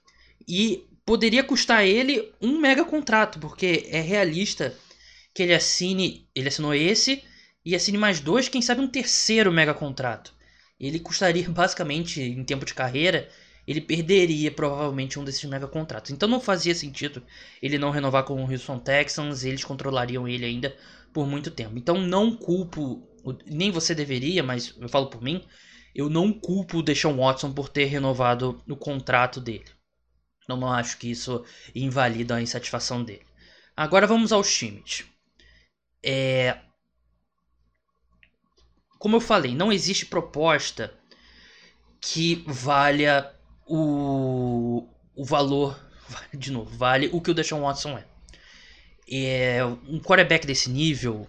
e 0.46 0.86
poderia 1.06 1.44
custar 1.44 1.86
ele 1.86 2.32
um 2.42 2.60
mega 2.60 2.84
contrato, 2.84 3.40
porque 3.40 3.88
é 3.90 4.02
realista 4.02 4.76
que 5.34 5.42
ele 5.44 5.54
assine, 5.54 6.28
ele 6.36 6.50
assinou 6.50 6.74
esse 6.76 7.24
e 7.66 7.74
assine 7.74 7.98
mais 7.98 8.20
dois, 8.20 8.50
quem 8.50 8.62
sabe 8.62 8.82
um 8.82 8.88
terceiro 8.88 9.52
mega 9.52 9.74
contrato 9.74 10.34
ele 10.80 11.00
custaria 11.00 11.48
basicamente, 11.50 12.22
em 12.22 12.44
tempo 12.44 12.66
de 12.66 12.74
carreira, 12.74 13.30
ele 13.68 13.82
perderia 13.82 14.52
provavelmente 14.52 15.20
um 15.20 15.24
desses 15.24 15.44
mega 15.46 15.68
contratos. 15.68 16.12
Então 16.12 16.28
não 16.28 16.40
fazia 16.40 16.76
sentido 16.76 17.24
ele 17.62 17.78
não 17.78 17.92
renovar 17.92 18.24
com 18.24 18.44
o 18.44 18.52
Houston 18.52 18.80
Texans, 18.80 19.44
eles 19.44 19.64
controlariam 19.64 20.28
ele 20.28 20.46
ainda 20.46 20.76
por 21.14 21.26
muito 21.28 21.50
tempo. 21.52 21.78
Então 21.78 22.00
não 22.00 22.36
culpo, 22.36 23.08
nem 23.46 23.72
você 23.72 23.96
deveria, 23.96 24.44
mas 24.44 24.76
eu 24.78 24.90
falo 24.90 25.08
por 25.08 25.22
mim, 25.22 25.44
eu 25.96 26.10
não 26.10 26.34
culpo 26.34 26.80
o 26.80 26.84
Deshaun 26.84 27.18
Watson 27.18 27.54
por 27.54 27.70
ter 27.70 27.86
renovado 27.86 28.62
o 28.68 28.76
contrato 28.76 29.40
dele. 29.40 29.66
Eu 30.48 30.58
não 30.58 30.72
acho 30.72 30.98
que 30.98 31.10
isso 31.10 31.46
invalida 31.74 32.36
a 32.36 32.42
insatisfação 32.42 33.04
dele. 33.04 33.26
Agora 33.78 34.06
vamos 34.06 34.32
aos 34.32 34.54
times. 34.54 35.06
É, 36.04 36.58
como 39.00 39.16
eu 39.16 39.22
falei, 39.22 39.56
não 39.56 39.72
existe 39.72 40.06
proposta 40.06 40.94
que 42.02 42.44
valha 42.46 43.34
o, 43.66 44.88
o 45.16 45.26
valor, 45.26 45.80
de 46.34 46.52
novo, 46.52 46.76
vale 46.76 47.10
o 47.12 47.22
que 47.22 47.32
o 47.32 47.34
Deshaun 47.34 47.62
Watson 47.62 47.98
é. 47.98 48.06
é 49.10 49.66
um 49.66 50.00
quarterback 50.00 50.46
desse 50.46 50.70
nível, 50.70 51.28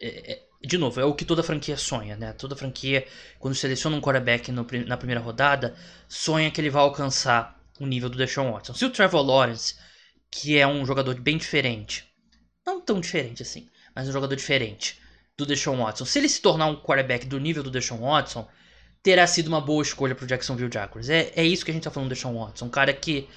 é, 0.00 0.32
é, 0.32 0.42
de 0.66 0.78
novo, 0.78 1.00
é 1.00 1.04
o 1.04 1.14
que 1.14 1.24
toda 1.24 1.42
franquia 1.42 1.76
sonha, 1.76 2.16
né? 2.16 2.32
Toda 2.32 2.56
franquia, 2.56 3.06
quando 3.38 3.54
seleciona 3.54 3.96
um 3.96 4.00
quarterback 4.00 4.50
no, 4.50 4.66
na 4.86 4.96
primeira 4.96 5.20
rodada, 5.20 5.76
sonha 6.08 6.50
que 6.50 6.60
ele 6.60 6.70
vai 6.70 6.82
alcançar 6.82 7.60
o 7.78 7.86
nível 7.86 8.08
do 8.08 8.16
Deshaun 8.16 8.52
Watson. 8.52 8.74
Se 8.74 8.84
o 8.84 8.90
Trevor 8.90 9.22
Lawrence, 9.22 9.74
que 10.30 10.58
é 10.58 10.66
um 10.66 10.86
jogador 10.86 11.14
bem 11.20 11.36
diferente, 11.36 12.04
não 12.66 12.80
tão 12.80 13.00
diferente 13.00 13.42
assim, 13.42 13.68
mas 13.94 14.08
um 14.08 14.12
jogador 14.12 14.34
diferente, 14.34 14.98
do 15.36 15.44
Deshaun 15.44 15.78
Watson. 15.78 16.04
Se 16.04 16.18
ele 16.18 16.28
se 16.28 16.40
tornar 16.40 16.66
um 16.66 16.76
quarterback 16.76 17.26
do 17.26 17.38
nível 17.38 17.62
do 17.62 17.70
Deshaun 17.70 18.00
Watson, 18.00 18.48
terá 19.04 19.26
sido 19.26 19.48
uma 19.48 19.60
boa 19.60 19.82
escolha 19.82 20.14
para 20.14 20.24
o 20.24 20.26
Jacksonville 20.26 20.72
Jaguars. 20.72 21.10
É, 21.10 21.30
é 21.36 21.44
isso 21.44 21.62
que 21.62 21.70
a 21.70 21.74
gente 21.74 21.82
está 21.82 21.90
falando 21.90 22.08
do 22.08 22.14
Deshaun 22.14 22.38
Watson. 22.38 22.64
Um 22.64 22.70
cara 22.70 22.90
que, 22.90 23.28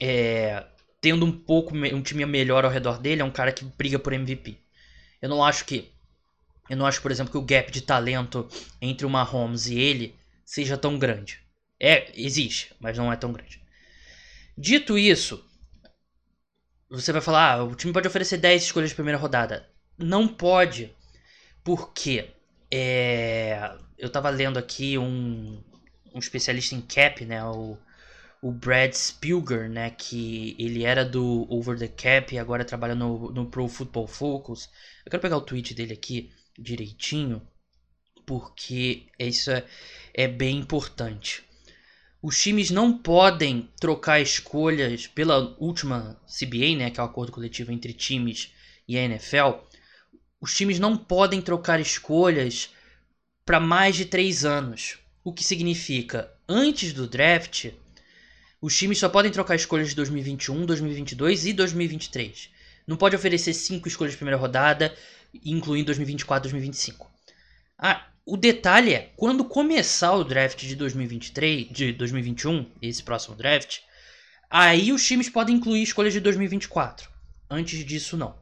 é, 0.00 0.64
tendo 1.02 1.26
um 1.26 1.30
pouco 1.30 1.76
um 1.76 2.02
time 2.02 2.24
melhor 2.24 2.64
ao 2.64 2.70
redor 2.70 2.98
dele, 2.98 3.20
é 3.20 3.24
um 3.24 3.30
cara 3.30 3.52
que 3.52 3.62
briga 3.62 3.98
por 3.98 4.14
MVP. 4.14 4.56
Eu 5.20 5.28
não 5.28 5.44
acho 5.44 5.66
que. 5.66 5.92
Eu 6.68 6.78
não 6.78 6.86
acho, 6.86 7.02
por 7.02 7.10
exemplo, 7.10 7.30
que 7.30 7.38
o 7.38 7.42
gap 7.42 7.70
de 7.70 7.82
talento 7.82 8.48
entre 8.80 9.04
o 9.04 9.10
Mahomes 9.10 9.66
e 9.66 9.78
ele 9.78 10.16
seja 10.46 10.78
tão 10.78 10.98
grande. 10.98 11.40
É, 11.78 12.10
existe, 12.14 12.74
mas 12.80 12.96
não 12.96 13.12
é 13.12 13.16
tão 13.16 13.32
grande. 13.32 13.60
Dito 14.56 14.96
isso, 14.96 15.44
você 16.88 17.12
vai 17.12 17.20
falar, 17.20 17.52
ah, 17.52 17.64
o 17.64 17.74
time 17.74 17.92
pode 17.92 18.08
oferecer 18.08 18.38
10 18.38 18.64
escolhas 18.64 18.88
de 18.88 18.94
primeira 18.94 19.18
rodada. 19.18 19.68
Não 19.98 20.26
pode, 20.26 20.90
porque 21.62 22.30
é, 22.72 23.76
eu 23.98 24.10
tava 24.10 24.30
lendo 24.30 24.58
aqui 24.58 24.98
um, 24.98 25.62
um 26.14 26.18
especialista 26.18 26.74
em 26.74 26.80
cap, 26.80 27.24
né? 27.24 27.44
O, 27.44 27.78
o 28.42 28.52
Brad 28.52 28.92
Spielger, 28.92 29.68
né? 29.68 29.90
Que 29.90 30.54
ele 30.58 30.84
era 30.84 31.04
do 31.04 31.46
Over 31.48 31.78
the 31.78 31.88
Cap 31.88 32.34
e 32.34 32.38
agora 32.38 32.64
trabalha 32.64 32.94
no, 32.94 33.30
no 33.30 33.46
Pro 33.46 33.68
Football 33.68 34.06
Focus. 34.06 34.68
Eu 35.04 35.10
quero 35.10 35.22
pegar 35.22 35.36
o 35.36 35.42
tweet 35.42 35.74
dele 35.74 35.94
aqui 35.94 36.30
direitinho, 36.58 37.42
porque 38.26 39.06
isso 39.18 39.50
é, 39.50 39.64
é 40.14 40.28
bem 40.28 40.58
importante. 40.58 41.44
os 42.22 42.40
times 42.42 42.70
não 42.70 42.98
podem 42.98 43.70
trocar 43.80 44.20
escolhas 44.20 45.06
pela 45.06 45.56
última 45.58 46.20
CBA, 46.26 46.76
né, 46.76 46.90
que 46.90 46.98
é 46.98 47.02
o 47.02 47.06
acordo 47.06 47.32
coletivo 47.32 47.70
entre 47.72 47.92
times 47.92 48.52
e 48.88 48.98
a 48.98 49.02
NFL. 49.02 49.60
Os 50.40 50.54
times 50.54 50.78
não 50.78 50.96
podem 50.96 51.40
trocar 51.40 51.80
escolhas 51.80 52.70
para 53.46 53.60
mais 53.60 53.94
de 53.94 54.04
três 54.04 54.44
anos, 54.44 54.98
o 55.22 55.32
que 55.32 55.44
significa 55.44 56.30
antes 56.48 56.92
do 56.92 57.06
draft 57.06 57.70
os 58.60 58.76
times 58.76 58.98
só 58.98 59.08
podem 59.08 59.30
trocar 59.30 59.54
escolhas 59.54 59.90
de 59.90 59.94
2021, 59.94 60.66
2022 60.66 61.46
e 61.46 61.52
2023. 61.52 62.50
Não 62.84 62.96
pode 62.96 63.14
oferecer 63.14 63.54
cinco 63.54 63.86
escolhas 63.86 64.14
de 64.14 64.16
primeira 64.16 64.36
rodada, 64.36 64.92
incluindo 65.44 65.86
2024 65.86 66.48
e 66.48 66.50
2025. 66.50 67.08
Ah, 67.78 68.08
o 68.24 68.36
detalhe 68.36 68.94
é, 68.94 69.12
quando 69.16 69.44
começar 69.44 70.12
o 70.14 70.24
draft 70.24 70.58
de 70.58 70.74
2023, 70.74 71.68
de 71.70 71.92
2021, 71.92 72.66
esse 72.82 73.02
próximo 73.02 73.36
draft, 73.36 73.80
aí 74.50 74.90
os 74.90 75.06
times 75.06 75.28
podem 75.28 75.54
incluir 75.54 75.82
escolhas 75.82 76.12
de 76.12 76.18
2024. 76.18 77.08
Antes 77.48 77.84
disso, 77.84 78.16
não. 78.16 78.34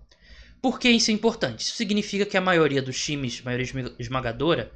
Por 0.62 0.80
que 0.80 0.88
isso 0.88 1.10
é 1.10 1.14
importante? 1.14 1.60
Isso 1.60 1.76
significa 1.76 2.24
que 2.24 2.38
a 2.38 2.40
maioria 2.40 2.80
dos 2.80 2.98
times, 2.98 3.42
maioria 3.42 3.92
esmagadora, 3.98 4.72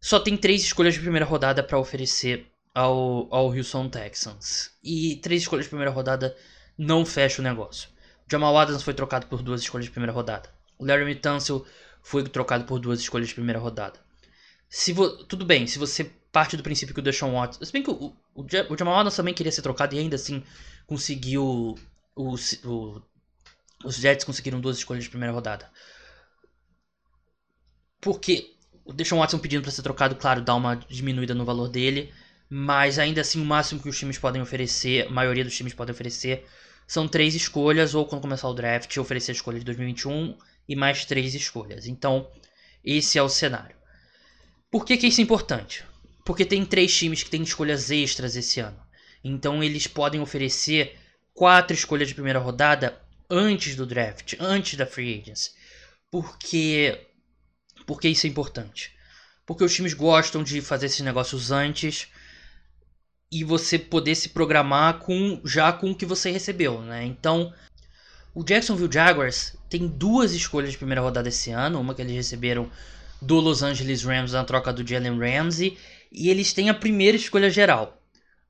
só 0.00 0.18
tem 0.18 0.36
três 0.36 0.62
escolhas 0.62 0.94
de 0.94 1.00
primeira 1.00 1.26
rodada 1.26 1.62
para 1.62 1.78
oferecer 1.78 2.50
ao, 2.74 3.32
ao 3.32 3.48
Houston 3.48 3.88
Texans. 3.88 4.70
E 4.82 5.16
três 5.16 5.42
escolhas 5.42 5.66
de 5.66 5.70
primeira 5.70 5.90
rodada 5.90 6.34
não 6.78 7.04
fecha 7.04 7.42
o 7.42 7.44
negócio. 7.44 7.90
Jamal 8.30 8.56
Adams 8.56 8.82
foi 8.82 8.94
trocado 8.94 9.26
por 9.26 9.42
duas 9.42 9.60
escolhas 9.60 9.84
de 9.84 9.90
primeira 9.90 10.12
rodada. 10.12 10.48
O 10.78 10.86
Larry 10.86 11.16
Tunsil 11.16 11.66
foi 12.02 12.24
trocado 12.24 12.64
por 12.64 12.78
duas 12.78 13.00
escolhas 13.00 13.28
de 13.28 13.34
primeira 13.34 13.58
rodada. 13.58 14.00
Se 14.68 14.92
vo... 14.92 15.24
Tudo 15.24 15.44
bem, 15.44 15.66
se 15.66 15.78
você 15.78 16.04
parte 16.32 16.56
do 16.56 16.62
princípio 16.62 16.94
que 16.94 17.00
o 17.00 17.02
Deshaun 17.02 17.32
Watson... 17.32 17.62
Se 17.62 17.72
bem 17.72 17.82
que 17.82 17.90
o, 17.90 18.16
o, 18.34 18.42
o 18.42 18.78
Jamal 18.78 18.94
Adams 18.94 19.16
também 19.16 19.34
queria 19.34 19.52
ser 19.52 19.62
trocado 19.62 19.94
e 19.94 19.98
ainda 19.98 20.16
assim 20.16 20.42
conseguiu... 20.86 21.76
O, 22.14 22.34
o, 22.64 23.02
os 23.84 23.96
Jets 23.96 24.24
conseguiram 24.24 24.60
duas 24.60 24.78
escolhas 24.78 25.04
de 25.04 25.10
primeira 25.10 25.34
rodada. 25.34 25.70
Porque 28.00 28.54
o 28.90 28.92
Deshaun 28.92 29.20
Watson 29.20 29.38
pedindo 29.38 29.62
para 29.62 29.70
ser 29.70 29.82
trocado, 29.82 30.16
claro, 30.16 30.42
dá 30.42 30.54
uma 30.54 30.74
diminuída 30.74 31.34
no 31.34 31.44
valor 31.44 31.68
dele. 31.68 32.12
Mas 32.48 32.98
ainda 32.98 33.20
assim, 33.20 33.40
o 33.40 33.44
máximo 33.44 33.80
que 33.80 33.88
os 33.88 33.98
times 33.98 34.18
podem 34.18 34.42
oferecer, 34.42 35.06
a 35.06 35.10
maioria 35.10 35.44
dos 35.44 35.56
times 35.56 35.72
podem 35.72 35.92
oferecer, 35.92 36.44
são 36.86 37.06
três 37.06 37.34
escolhas, 37.36 37.94
ou 37.94 38.04
quando 38.04 38.22
começar 38.22 38.48
o 38.48 38.54
draft, 38.54 38.96
oferecer 38.96 39.30
a 39.30 39.34
escolha 39.34 39.60
de 39.60 39.64
2021 39.64 40.36
e 40.68 40.74
mais 40.74 41.04
três 41.04 41.34
escolhas. 41.34 41.86
Então, 41.86 42.28
esse 42.84 43.16
é 43.16 43.22
o 43.22 43.28
cenário. 43.28 43.76
Por 44.70 44.84
que, 44.84 44.96
que 44.96 45.06
isso 45.06 45.20
é 45.20 45.24
importante? 45.24 45.84
Porque 46.24 46.44
tem 46.44 46.64
três 46.64 46.96
times 46.96 47.22
que 47.22 47.30
têm 47.30 47.42
escolhas 47.42 47.90
extras 47.90 48.34
esse 48.34 48.58
ano. 48.58 48.80
Então 49.22 49.62
eles 49.62 49.86
podem 49.86 50.20
oferecer 50.20 50.96
quatro 51.34 51.74
escolhas 51.74 52.08
de 52.08 52.14
primeira 52.14 52.38
rodada 52.38 53.00
antes 53.28 53.76
do 53.76 53.86
draft, 53.86 54.34
antes 54.40 54.76
da 54.76 54.86
free 54.86 55.20
agency. 55.20 55.50
Porque 56.10 57.06
por 57.90 58.00
que 58.00 58.06
isso 58.08 58.24
é 58.24 58.30
importante? 58.30 58.92
Porque 59.44 59.64
os 59.64 59.74
times 59.74 59.94
gostam 59.94 60.44
de 60.44 60.60
fazer 60.60 60.86
esses 60.86 61.00
negócios 61.00 61.50
antes 61.50 62.06
e 63.32 63.42
você 63.42 63.80
poder 63.80 64.14
se 64.14 64.28
programar 64.28 65.00
com 65.00 65.40
já 65.44 65.72
com 65.72 65.90
o 65.90 65.94
que 65.96 66.06
você 66.06 66.30
recebeu, 66.30 66.80
né? 66.82 67.04
Então, 67.04 67.52
o 68.32 68.44
Jacksonville 68.44 68.92
Jaguars 68.92 69.56
tem 69.68 69.88
duas 69.88 70.34
escolhas 70.34 70.70
de 70.70 70.78
primeira 70.78 71.00
rodada 71.00 71.28
esse 71.28 71.50
ano, 71.50 71.80
uma 71.80 71.92
que 71.92 72.00
eles 72.00 72.14
receberam 72.14 72.70
do 73.20 73.40
Los 73.40 73.60
Angeles 73.60 74.04
Rams 74.04 74.34
na 74.34 74.44
troca 74.44 74.72
do 74.72 74.86
Jalen 74.86 75.18
Ramsey, 75.18 75.76
e 76.12 76.30
eles 76.30 76.52
têm 76.52 76.70
a 76.70 76.74
primeira 76.74 77.16
escolha 77.16 77.50
geral. 77.50 78.00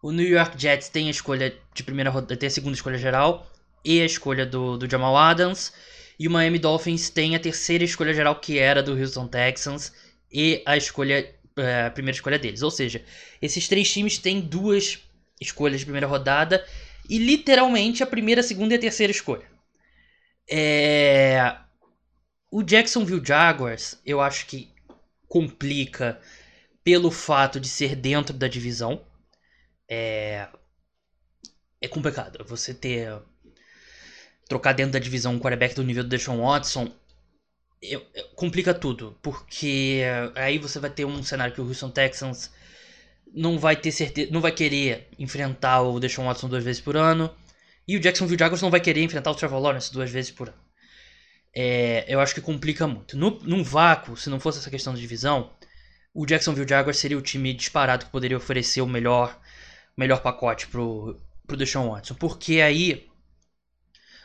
O 0.03 0.13
New 0.13 0.29
York 0.29 0.61
Jets 0.61 0.91
tem 0.91 1.09
a 1.09 1.13
escolha 1.13 1.57
de 1.73 1.83
primeira 1.83 2.11
rodada, 2.11 2.37
tem 2.37 2.47
a 2.47 2.51
segunda 2.51 2.75
escolha 2.75 2.99
geral 2.99 3.51
e 3.83 4.03
a 4.03 4.05
escolha 4.05 4.45
do, 4.45 4.77
do 4.77 4.87
Jamal 4.87 5.17
Adams, 5.17 5.73
e 6.21 6.29
o 6.29 6.31
Miami 6.31 6.59
Dolphins 6.59 7.09
tem 7.09 7.35
a 7.35 7.41
terceira 7.41 7.83
escolha 7.83 8.13
geral 8.13 8.39
que 8.39 8.59
era 8.59 8.83
do 8.83 8.93
Houston 8.93 9.27
Texans 9.27 9.91
e 10.31 10.63
a 10.67 10.77
escolha 10.77 11.35
é, 11.57 11.87
a 11.87 11.91
primeira 11.91 12.15
escolha 12.15 12.39
deles. 12.39 12.61
Ou 12.61 12.71
seja, 12.71 13.03
esses 13.41 13.67
três 13.67 13.91
times 13.91 14.19
têm 14.19 14.39
duas 14.39 14.99
escolhas 15.41 15.81
de 15.81 15.87
primeira 15.87 16.07
rodada 16.07 16.63
e 17.09 17.17
literalmente 17.17 18.03
a 18.03 18.07
primeira, 18.07 18.43
a 18.43 18.45
segunda 18.45 18.75
e 18.75 18.77
a 18.77 18.81
terceira 18.81 19.11
escolha. 19.11 19.47
É... 20.47 21.57
O 22.51 22.63
Jacksonville 22.63 23.25
Jaguars, 23.25 23.99
eu 24.05 24.21
acho 24.21 24.45
que 24.45 24.71
complica 25.27 26.21
pelo 26.85 27.11
fato 27.11 27.59
de 27.59 27.69
ser 27.69 27.97
dentro 27.97 28.37
da 28.37 28.47
divisão. 28.47 29.07
É, 29.89 30.49
é 31.81 31.89
complicado. 31.89 32.45
Você 32.47 32.75
ter. 32.75 33.23
Trocar 34.51 34.75
dentro 34.75 34.93
da 34.93 34.99
divisão 34.99 35.33
um 35.33 35.39
quarterback 35.39 35.75
do 35.75 35.85
nível 35.85 36.03
do 36.03 36.11
Deshaun 36.11 36.43
Watson 36.43 36.93
eu, 37.81 38.05
eu, 38.15 38.25
complica 38.35 38.75
tudo. 38.75 39.17
Porque 39.23 40.03
aí 40.35 40.59
você 40.59 40.79
vai 40.79 40.91
ter 40.91 41.05
um 41.05 41.23
cenário 41.23 41.55
que 41.55 41.61
o 41.61 41.67
Houston 41.67 41.91
Texans 41.91 42.51
não 43.33 43.59
vai 43.59 43.77
ter 43.77 43.93
certeza. 43.93 44.31
Não 44.33 44.41
vai 44.41 44.53
querer 44.53 45.09
enfrentar 45.19 45.83
o 45.83 46.01
Deshaun 46.01 46.27
Watson 46.27 46.49
duas 46.49 46.65
vezes 46.65 46.83
por 46.83 46.97
ano. 46.97 47.33
E 47.87 47.97
o 47.97 48.01
Jacksonville 48.01 48.39
Jaguars 48.39 48.61
não 48.61 48.71
vai 48.71 48.81
querer 48.81 49.03
enfrentar 49.03 49.31
o 49.31 49.35
Trevor 49.35 49.61
Lawrence 49.61 49.93
duas 49.93 50.11
vezes 50.11 50.31
por 50.31 50.49
ano. 50.49 50.59
É, 51.55 52.05
eu 52.09 52.21
acho 52.21 52.35
que 52.35 52.41
complica 52.41 52.87
muito. 52.87 53.17
No, 53.17 53.39
num 53.41 53.63
vácuo, 53.63 54.17
se 54.17 54.31
não 54.31 54.39
fosse 54.39 54.59
essa 54.59 54.71
questão 54.71 54.95
de 54.95 55.01
divisão, 55.01 55.53
o 56.15 56.27
Jacksonville 56.27 56.69
Jaguars 56.69 56.99
seria 56.99 57.19
o 57.19 57.23
time 57.23 57.53
disparado 57.53 58.05
que 58.05 58.11
poderia 58.11 58.37
oferecer 58.37 58.81
o 58.81 58.87
melhor, 58.87 59.41
melhor 59.97 60.23
pacote 60.23 60.67
pro, 60.69 61.17
pro 61.47 61.57
Deshaun 61.57 61.91
Watson. 61.91 62.15
Porque 62.15 62.61
aí 62.61 63.10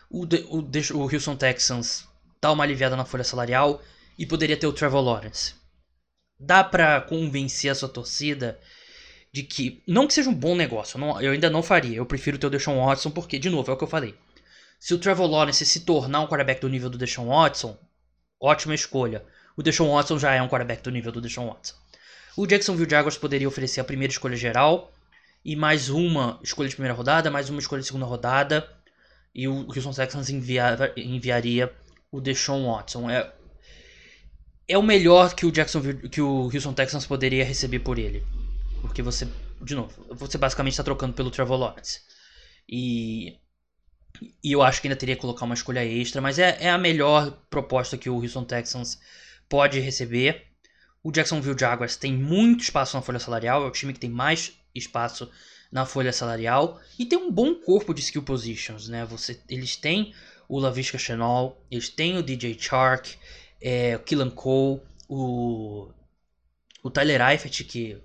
o, 0.10 0.24
o, 0.24 0.98
o 0.98 1.14
Houston 1.14 1.36
Texans 1.36 2.08
dá 2.42 2.52
uma 2.52 2.64
aliviada 2.64 2.96
na 2.96 3.06
folha 3.06 3.24
salarial 3.24 3.82
e 4.18 4.26
poderia 4.26 4.58
ter 4.58 4.68
o 4.68 4.74
Trevor 4.74 5.02
Lawrence. 5.02 5.54
Dá 6.40 6.64
pra 6.64 7.02
convencer 7.02 7.72
a 7.72 7.76
sua 7.76 7.90
torcida 7.90 8.60
de 9.32 9.44
que. 9.44 9.82
Não 9.88 10.08
que 10.08 10.14
seja 10.14 10.30
um 10.30 10.34
bom 10.34 10.56
negócio, 10.56 11.00
não, 11.00 11.20
eu 11.22 11.32
ainda 11.32 11.50
não 11.50 11.64
faria. 11.64 11.98
Eu 11.98 12.06
prefiro 12.06 12.38
ter 12.38 12.48
o 12.48 12.50
Deshaun 12.50 12.86
Watson, 12.86 13.12
porque, 13.12 13.40
de 13.40 13.50
novo, 13.50 13.70
é 13.72 13.74
o 13.74 13.78
que 13.78 13.84
eu 13.84 13.88
falei. 13.88 14.16
Se 14.80 14.94
o 14.94 14.98
Trevor 14.98 15.28
Lawrence 15.28 15.66
se 15.66 15.82
tornar 15.82 16.22
um 16.22 16.28
quarterback 16.28 16.62
do 16.62 16.70
nível 16.70 16.90
do 16.90 16.98
Deshaun 16.98 17.28
Watson, 17.28 17.78
ótima 18.40 18.76
escolha. 18.76 19.26
O 19.58 19.64
Deshaun 19.64 19.94
Watson 19.94 20.20
já 20.20 20.34
é 20.34 20.42
um 20.42 20.48
quarterback 20.48 20.84
do 20.84 20.92
nível 20.92 21.12
do 21.12 21.22
Deshaun 21.22 21.48
Watson. 21.48 21.76
O 22.38 22.46
Jacksonville 22.46 22.90
Jaguars 22.90 23.18
poderia 23.18 23.48
oferecer 23.48 23.80
a 23.80 23.86
primeira 23.86 24.12
escolha 24.12 24.36
geral 24.36 24.94
e 25.44 25.56
mais 25.56 25.90
uma 25.90 26.40
escolha 26.44 26.68
de 26.68 26.76
primeira 26.76 26.94
rodada, 26.94 27.32
mais 27.32 27.50
uma 27.50 27.60
escolha 27.60 27.82
de 27.82 27.88
segunda 27.88 28.06
rodada. 28.06 28.70
E 29.36 29.50
o 29.50 29.68
Houston 29.68 29.92
Texans 29.92 30.30
enviava, 30.30 30.94
enviaria 30.96 31.70
o 32.10 32.22
Deshaun 32.22 32.72
Watson. 32.72 33.10
É, 33.10 33.34
é 34.66 34.78
o 34.78 34.82
melhor 34.82 35.36
que 35.36 35.46
o 35.46 35.52
Jacksonville, 35.52 36.08
que 36.08 36.22
o 36.22 36.44
Houston 36.44 36.74
Texans 36.74 37.06
poderia 37.06 37.44
receber 37.44 37.80
por 37.80 38.00
ele. 38.00 38.26
Porque 38.80 39.02
você, 39.02 39.28
de 39.62 39.76
novo, 39.76 39.92
você 40.12 40.38
basicamente 40.38 40.72
está 40.72 40.84
trocando 40.84 41.14
pelo 41.14 41.30
Trevor 41.30 41.60
Lawrence. 41.60 42.00
E, 42.68 43.38
e 44.42 44.54
eu 44.54 44.64
acho 44.64 44.82
que 44.82 44.88
ainda 44.88 44.98
teria 44.98 45.16
que 45.16 45.22
colocar 45.22 45.44
uma 45.44 45.54
escolha 45.54 45.84
extra, 45.84 46.22
mas 46.22 46.40
é, 46.40 46.58
é 46.62 46.70
a 46.70 46.78
melhor 46.78 47.32
proposta 47.50 47.98
que 47.98 48.10
o 48.10 48.16
Houston 48.16 48.46
Texans 48.46 48.98
pode 49.50 49.82
receber. 49.82 50.46
O 51.04 51.12
Jacksonville 51.12 51.60
Jaguars 51.60 51.98
tem 51.98 52.14
muito 52.14 52.64
espaço 52.64 52.96
na 52.96 53.02
folha 53.02 53.20
salarial, 53.20 53.66
é 53.66 53.68
o 53.68 53.72
time 53.72 53.92
que 53.92 54.00
tem 54.00 54.10
mais 54.10 54.54
espaço 54.74 55.30
na 55.72 55.86
folha 55.86 56.14
salarial 56.14 56.80
e 56.98 57.06
tem 57.06 57.18
um 57.18 57.32
bom 57.32 57.56
corpo 57.56 57.94
de 57.94 58.02
skill 58.02 58.24
positions, 58.24 58.88
né? 58.88 59.06
Você, 59.06 59.40
eles 59.50 59.76
têm 59.76 60.14
o 60.48 60.60
Lavisca 60.60 60.98
Chenol, 60.98 61.62
eles 61.70 61.90
têm 61.90 62.18
o 62.18 62.24
DJ 62.24 62.58
Chark, 62.60 63.16
é, 63.62 63.96
o 63.96 64.00
Killan 64.00 64.30
Cole, 64.30 64.82
o, 65.08 65.90
o 66.84 66.90
Tyler 66.90 67.22
Eifert, 67.22 67.64
que 67.66 68.02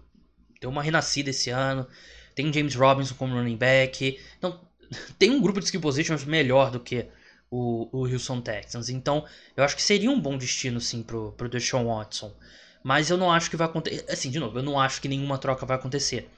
Deu 0.60 0.68
uma 0.68 0.82
renascida 0.82 1.30
esse 1.30 1.50
ano. 1.50 1.86
Tem 2.34 2.52
James 2.52 2.74
Robinson 2.74 3.14
como 3.14 3.34
running 3.34 3.56
back. 3.56 4.20
Então, 4.38 4.60
tem 5.18 5.30
um 5.30 5.40
grupo 5.40 5.58
de 5.58 5.64
skill 5.64 5.80
positions 5.80 6.24
melhor 6.24 6.70
do 6.70 6.78
que 6.78 7.06
o, 7.50 7.88
o 7.90 8.06
Houston 8.06 8.40
Texans. 8.40 8.90
Então, 8.90 9.24
eu 9.56 9.64
acho 9.64 9.74
que 9.74 9.82
seria 9.82 10.10
um 10.10 10.20
bom 10.20 10.36
destino, 10.36 10.80
sim, 10.80 11.02
pro, 11.02 11.32
pro 11.32 11.48
Deshaun 11.48 11.86
Watson. 11.86 12.32
Mas 12.82 13.10
eu 13.10 13.16
não 13.16 13.32
acho 13.32 13.50
que 13.50 13.56
vai 13.56 13.66
acontecer. 13.66 14.04
Assim, 14.08 14.30
de 14.30 14.38
novo, 14.38 14.58
eu 14.58 14.62
não 14.62 14.78
acho 14.78 15.00
que 15.00 15.08
nenhuma 15.08 15.38
troca 15.38 15.66
vai 15.66 15.76
acontecer. 15.76 16.28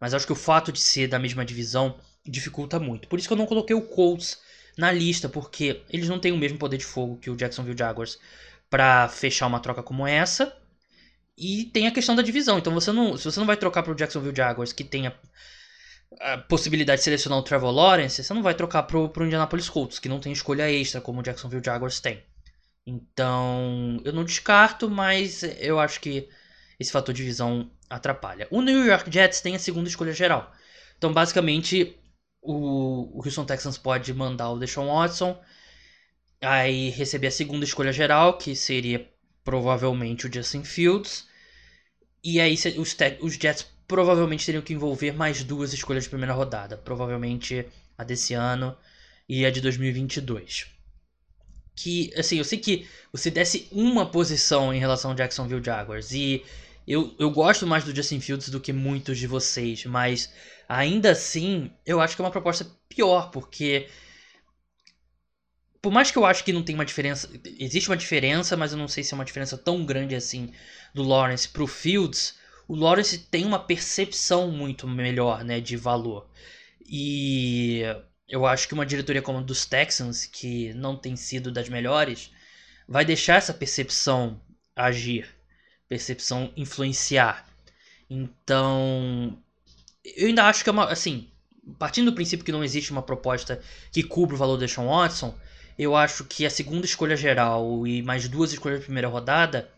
Mas 0.00 0.14
acho 0.14 0.26
que 0.26 0.32
o 0.32 0.36
fato 0.36 0.70
de 0.70 0.80
ser 0.80 1.08
da 1.08 1.18
mesma 1.18 1.44
divisão 1.44 1.96
dificulta 2.24 2.78
muito. 2.78 3.08
Por 3.08 3.18
isso 3.18 3.28
que 3.28 3.32
eu 3.32 3.38
não 3.38 3.46
coloquei 3.46 3.74
o 3.74 3.82
Colts 3.82 4.38
na 4.76 4.92
lista, 4.92 5.28
porque 5.28 5.82
eles 5.88 6.08
não 6.08 6.18
têm 6.18 6.32
o 6.32 6.36
mesmo 6.36 6.58
poder 6.58 6.76
de 6.76 6.84
fogo 6.84 7.16
que 7.16 7.30
o 7.30 7.36
Jacksonville 7.36 7.78
Jaguars 7.78 8.18
para 8.68 9.08
fechar 9.08 9.46
uma 9.46 9.60
troca 9.60 9.82
como 9.82 10.06
essa. 10.06 10.54
E 11.36 11.66
tem 11.66 11.86
a 11.86 11.90
questão 11.90 12.14
da 12.14 12.22
divisão. 12.22 12.58
Então 12.58 12.72
você 12.72 12.92
não, 12.92 13.16
se 13.16 13.24
você 13.24 13.38
não 13.38 13.46
vai 13.46 13.56
trocar 13.56 13.82
para 13.82 13.92
o 13.92 13.96
Jacksonville 13.96 14.36
Jaguars, 14.36 14.72
que 14.72 14.84
tem 14.84 15.06
a, 15.06 15.12
a, 16.20 16.38
possibilidade 16.38 17.00
de 17.00 17.04
selecionar 17.04 17.38
o 17.38 17.42
Trevor 17.42 17.70
Lawrence, 17.70 18.22
você 18.22 18.34
não 18.34 18.42
vai 18.42 18.54
trocar 18.54 18.82
para 18.84 18.98
o 18.98 19.24
Indianapolis 19.24 19.68
Colts, 19.68 19.98
que 19.98 20.08
não 20.08 20.20
tem 20.20 20.32
escolha 20.32 20.70
extra 20.70 21.00
como 21.00 21.20
o 21.20 21.22
Jacksonville 21.22 21.64
Jaguars 21.64 22.00
tem. 22.00 22.22
Então 22.86 24.00
eu 24.04 24.12
não 24.12 24.24
descarto, 24.24 24.88
mas 24.88 25.42
eu 25.42 25.78
acho 25.78 26.00
que 26.00 26.28
esse 26.78 26.92
fator 26.92 27.14
de 27.14 27.22
divisão 27.22 27.70
atrapalha. 27.88 28.46
O 28.50 28.60
New 28.60 28.84
York 28.84 29.10
Jets 29.12 29.40
tem 29.40 29.54
a 29.56 29.58
segunda 29.58 29.88
escolha 29.88 30.12
geral. 30.12 30.52
Então, 30.98 31.12
basicamente, 31.12 31.96
o, 32.42 33.22
Houston 33.24 33.44
Texans 33.44 33.78
pode 33.78 34.12
mandar 34.14 34.50
o 34.50 34.58
Deshaun 34.58 34.86
Watson, 34.86 35.38
aí 36.40 36.90
receber 36.90 37.28
a 37.28 37.32
segunda 37.32 37.64
escolha 37.64 37.92
geral, 37.92 38.38
que 38.38 38.54
seria 38.54 39.08
provavelmente 39.44 40.26
o 40.26 40.32
Justin 40.32 40.64
Fields, 40.64 41.26
e 42.22 42.40
aí 42.40 42.54
os, 42.76 42.96
os 43.20 43.34
Jets 43.34 43.66
provavelmente 43.86 44.44
teriam 44.44 44.62
que 44.62 44.72
envolver 44.72 45.12
mais 45.12 45.44
duas 45.44 45.72
escolhas 45.72 46.04
de 46.04 46.10
primeira 46.10 46.32
rodada, 46.32 46.76
provavelmente 46.76 47.66
a 47.96 48.04
desse 48.04 48.34
ano 48.34 48.76
e 49.28 49.46
a 49.46 49.50
de 49.50 49.60
2022. 49.60 50.66
Que, 51.74 52.12
assim, 52.16 52.38
eu 52.38 52.44
sei 52.44 52.58
que 52.58 52.88
você 53.12 53.30
desse 53.30 53.68
uma 53.70 54.06
posição 54.06 54.72
em 54.72 54.78
relação 54.78 55.10
ao 55.10 55.16
Jacksonville 55.16 55.62
Jaguars 55.62 56.10
e 56.12 56.42
eu, 56.86 57.14
eu 57.18 57.30
gosto 57.30 57.66
mais 57.66 57.84
do 57.84 57.94
Justin 57.94 58.20
Fields 58.20 58.48
do 58.48 58.60
que 58.60 58.72
muitos 58.72 59.18
de 59.18 59.26
vocês, 59.26 59.84
mas 59.84 60.32
ainda 60.68 61.10
assim 61.10 61.70
eu 61.84 62.00
acho 62.00 62.14
que 62.14 62.22
é 62.22 62.24
uma 62.24 62.30
proposta 62.30 62.66
pior, 62.88 63.30
porque 63.30 63.88
por 65.82 65.92
mais 65.92 66.10
que 66.10 66.18
eu 66.18 66.26
acho 66.26 66.42
que 66.44 66.52
não 66.52 66.62
tem 66.64 66.74
uma 66.74 66.84
diferença, 66.84 67.30
existe 67.58 67.88
uma 67.88 67.96
diferença, 67.96 68.56
mas 68.56 68.72
eu 68.72 68.78
não 68.78 68.88
sei 68.88 69.04
se 69.04 69.14
é 69.14 69.16
uma 69.16 69.24
diferença 69.24 69.56
tão 69.56 69.84
grande 69.84 70.14
assim 70.14 70.52
do 70.92 71.02
Lawrence 71.02 71.48
pro 71.48 71.66
Fields. 71.66 72.34
O 72.66 72.74
Lawrence 72.74 73.18
tem 73.18 73.44
uma 73.44 73.58
percepção 73.58 74.50
muito 74.50 74.88
melhor, 74.88 75.44
né, 75.44 75.60
de 75.60 75.76
valor. 75.76 76.28
E 76.84 77.82
eu 78.28 78.44
acho 78.44 78.66
que 78.66 78.74
uma 78.74 78.84
diretoria 78.84 79.22
como 79.22 79.38
a 79.38 79.42
dos 79.42 79.64
Texans, 79.64 80.26
que 80.26 80.72
não 80.74 80.96
tem 80.96 81.14
sido 81.14 81.52
das 81.52 81.68
melhores, 81.68 82.32
vai 82.88 83.04
deixar 83.04 83.36
essa 83.36 83.54
percepção 83.54 84.40
agir, 84.74 85.35
percepção 85.88 86.52
influenciar. 86.56 87.46
Então, 88.08 89.36
eu 90.04 90.28
ainda 90.28 90.44
acho 90.44 90.62
que 90.62 90.70
é 90.70 90.72
uma, 90.72 90.86
assim, 90.90 91.28
partindo 91.78 92.10
do 92.10 92.14
princípio 92.14 92.44
que 92.44 92.52
não 92.52 92.64
existe 92.64 92.90
uma 92.92 93.02
proposta 93.02 93.60
que 93.92 94.02
cubra 94.02 94.34
o 94.34 94.38
valor 94.38 94.56
do 94.56 94.68
Sean 94.68 94.86
Watson, 94.86 95.36
eu 95.78 95.94
acho 95.96 96.24
que 96.24 96.46
a 96.46 96.50
segunda 96.50 96.86
escolha 96.86 97.16
geral 97.16 97.86
e 97.86 98.02
mais 98.02 98.28
duas 98.28 98.52
escolhas 98.52 98.80
de 98.80 98.84
primeira 98.86 99.08
rodada 99.08 99.70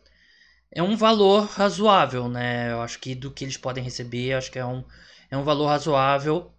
é 0.70 0.82
um 0.82 0.96
valor 0.96 1.46
razoável, 1.46 2.28
né? 2.28 2.70
Eu 2.72 2.82
acho 2.82 2.98
que 2.98 3.14
do 3.14 3.30
que 3.30 3.44
eles 3.44 3.56
podem 3.56 3.82
receber, 3.82 4.34
acho 4.34 4.50
que 4.52 4.58
é 4.58 4.66
um, 4.66 4.84
é 5.30 5.36
um 5.36 5.42
valor 5.44 5.66
razoável 5.66 6.52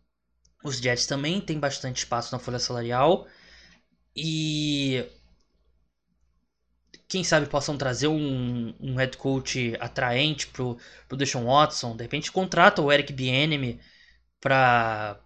os 0.63 0.77
Jets 0.77 1.05
também 1.05 1.39
têm 1.39 1.59
bastante 1.59 1.97
espaço 1.97 2.31
na 2.31 2.39
folha 2.39 2.59
salarial. 2.59 3.27
E 4.15 5.05
quem 7.09 7.23
sabe 7.23 7.47
possam 7.47 7.75
trazer 7.75 8.07
um, 8.07 8.73
um 8.79 8.95
head 8.95 9.17
coach 9.17 9.75
atraente 9.79 10.47
pro, 10.47 10.77
pro 11.07 11.17
Deshaun 11.17 11.45
Watson. 11.45 11.97
De 11.97 12.03
repente 12.03 12.31
contrata 12.31 12.81
o 12.83 12.91
Eric 12.91 13.11
Bieniemy 13.11 13.79
para 14.39 15.19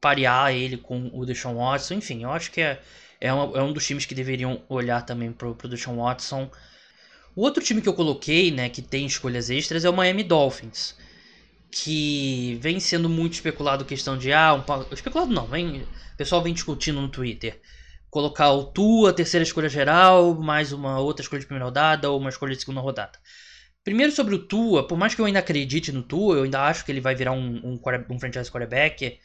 parear 0.00 0.52
ele 0.52 0.76
com 0.76 1.10
o 1.14 1.24
Deshaun 1.24 1.54
Watson. 1.54 1.94
Enfim, 1.94 2.24
eu 2.24 2.30
acho 2.32 2.50
que 2.50 2.60
é, 2.60 2.82
é, 3.20 3.32
uma, 3.32 3.56
é 3.56 3.62
um 3.62 3.72
dos 3.72 3.86
times 3.86 4.04
que 4.04 4.16
deveriam 4.16 4.64
olhar 4.68 5.06
também 5.06 5.32
pro, 5.32 5.54
pro 5.54 5.68
Deshaun 5.68 5.96
Watson. 5.96 6.50
O 7.36 7.42
outro 7.42 7.62
time 7.62 7.80
que 7.80 7.88
eu 7.88 7.94
coloquei, 7.94 8.50
né, 8.50 8.68
que 8.68 8.82
tem 8.82 9.06
escolhas 9.06 9.48
extras, 9.48 9.84
é 9.84 9.90
o 9.90 9.94
Miami 9.94 10.24
Dolphins 10.24 10.96
que 11.70 12.58
vem 12.60 12.78
sendo 12.78 13.08
muito 13.08 13.32
especulado 13.32 13.84
questão 13.86 14.18
de 14.18 14.30
ah, 14.30 14.52
um, 14.54 14.92
especulado 14.92 15.32
não, 15.32 15.46
vem, 15.46 15.80
o 15.80 16.16
pessoal 16.18 16.42
vem 16.42 16.52
discutindo 16.52 17.00
no 17.00 17.08
Twitter. 17.08 17.58
Colocar 18.12 18.52
o 18.52 18.64
Tua, 18.64 19.10
terceira 19.10 19.42
escolha 19.42 19.70
geral, 19.70 20.34
mais 20.34 20.70
uma 20.70 21.00
outra 21.00 21.22
escolha 21.22 21.40
de 21.40 21.46
primeira 21.46 21.64
rodada 21.64 22.10
ou 22.10 22.20
uma 22.20 22.28
escolha 22.28 22.54
de 22.54 22.60
segunda 22.60 22.82
rodada. 22.82 23.18
Primeiro 23.82 24.12
sobre 24.12 24.34
o 24.34 24.46
Tua, 24.46 24.86
por 24.86 24.98
mais 24.98 25.14
que 25.14 25.22
eu 25.22 25.24
ainda 25.24 25.38
acredite 25.38 25.90
no 25.90 26.02
Tua, 26.02 26.36
eu 26.36 26.42
ainda 26.42 26.60
acho 26.60 26.84
que 26.84 26.92
ele 26.92 27.00
vai 27.00 27.14
virar 27.14 27.32
um, 27.32 27.56
um, 27.64 27.80
um 28.10 28.20
franchise 28.20 28.50
quarterback. 28.50 29.18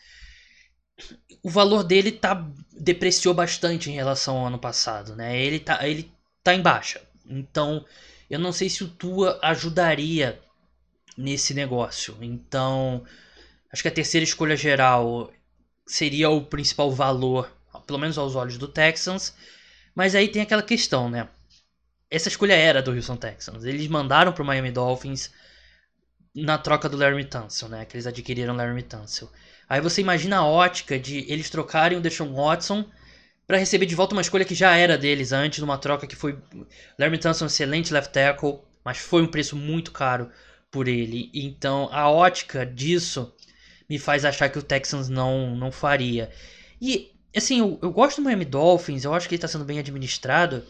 O 1.43 1.49
valor 1.49 1.83
dele 1.83 2.13
tá 2.13 2.49
depreciou 2.79 3.33
bastante 3.33 3.91
em 3.91 3.93
relação 3.93 4.37
ao 4.37 4.45
ano 4.45 4.57
passado, 4.57 5.17
né? 5.17 5.37
Ele 5.37 5.59
tá, 5.59 5.85
ele 5.85 6.09
tá 6.41 6.55
em 6.55 6.61
baixa. 6.61 7.01
Então, 7.25 7.85
eu 8.29 8.39
não 8.39 8.53
sei 8.53 8.69
se 8.69 8.85
o 8.85 8.87
Tua 8.87 9.37
ajudaria 9.41 10.39
nesse 11.17 11.53
negócio. 11.53 12.17
Então, 12.21 13.03
acho 13.69 13.81
que 13.81 13.89
a 13.89 13.91
terceira 13.91 14.23
escolha 14.23 14.55
geral 14.55 15.29
seria 15.85 16.29
o 16.29 16.41
principal 16.41 16.89
valor, 16.89 17.51
pelo 17.87 17.97
menos 17.97 18.17
aos 18.17 18.35
olhos 18.35 18.57
do 18.57 18.67
Texans. 18.67 19.33
Mas 19.95 20.13
aí 20.13 20.27
tem 20.27 20.41
aquela 20.41 20.61
questão, 20.61 21.09
né? 21.09 21.27
Essa 22.11 22.29
escolha 22.29 22.53
era 22.53 22.81
do 22.81 22.91
Houston 22.91 23.15
Texans. 23.15 23.63
Eles 23.65 23.87
mandaram 23.87 24.31
para 24.31 24.43
o 24.43 24.45
Miami 24.45 24.71
Dolphins 24.71 25.31
na 26.35 26.57
troca 26.57 26.87
do 26.87 26.97
Larry 26.97 27.25
Tunsil, 27.25 27.67
né? 27.67 27.85
Que 27.85 27.95
eles 27.95 28.05
adquiriram 28.05 28.53
o 28.53 28.57
Larry 28.57 28.83
Tunsil. 28.83 29.29
Aí 29.67 29.81
você 29.81 30.01
imagina 30.01 30.37
a 30.37 30.45
ótica 30.45 30.99
de 30.99 31.25
eles 31.31 31.49
trocarem 31.49 31.97
o 31.97 32.01
Deshaun 32.01 32.33
Watson 32.33 32.85
para 33.47 33.57
receber 33.57 33.85
de 33.85 33.95
volta 33.95 34.13
uma 34.13 34.21
escolha 34.21 34.45
que 34.45 34.53
já 34.53 34.75
era 34.75 34.97
deles 34.97 35.31
antes, 35.31 35.59
numa 35.59 35.77
troca 35.77 36.05
que 36.05 36.15
foi 36.15 36.37
Larry 36.99 37.17
Tunsil 37.17 37.45
um 37.45 37.47
excelente 37.47 37.91
left 37.93 38.13
tackle, 38.13 38.59
mas 38.83 38.97
foi 38.97 39.23
um 39.23 39.27
preço 39.27 39.55
muito 39.55 39.91
caro 39.91 40.29
por 40.69 40.87
ele. 40.87 41.31
Então 41.33 41.89
a 41.91 42.09
ótica 42.09 42.65
disso 42.65 43.33
me 43.89 43.97
faz 43.97 44.23
achar 44.25 44.49
que 44.49 44.59
o 44.59 44.63
Texans 44.63 45.09
não, 45.09 45.55
não 45.55 45.71
faria. 45.71 46.29
E 46.79 47.11
assim, 47.35 47.59
eu, 47.59 47.79
eu 47.81 47.91
gosto 47.91 48.17
do 48.17 48.23
Miami 48.23 48.45
Dolphins, 48.45 49.03
eu 49.03 49.13
acho 49.13 49.27
que 49.27 49.35
ele 49.35 49.37
está 49.37 49.47
sendo 49.47 49.65
bem 49.65 49.79
administrado. 49.79 50.63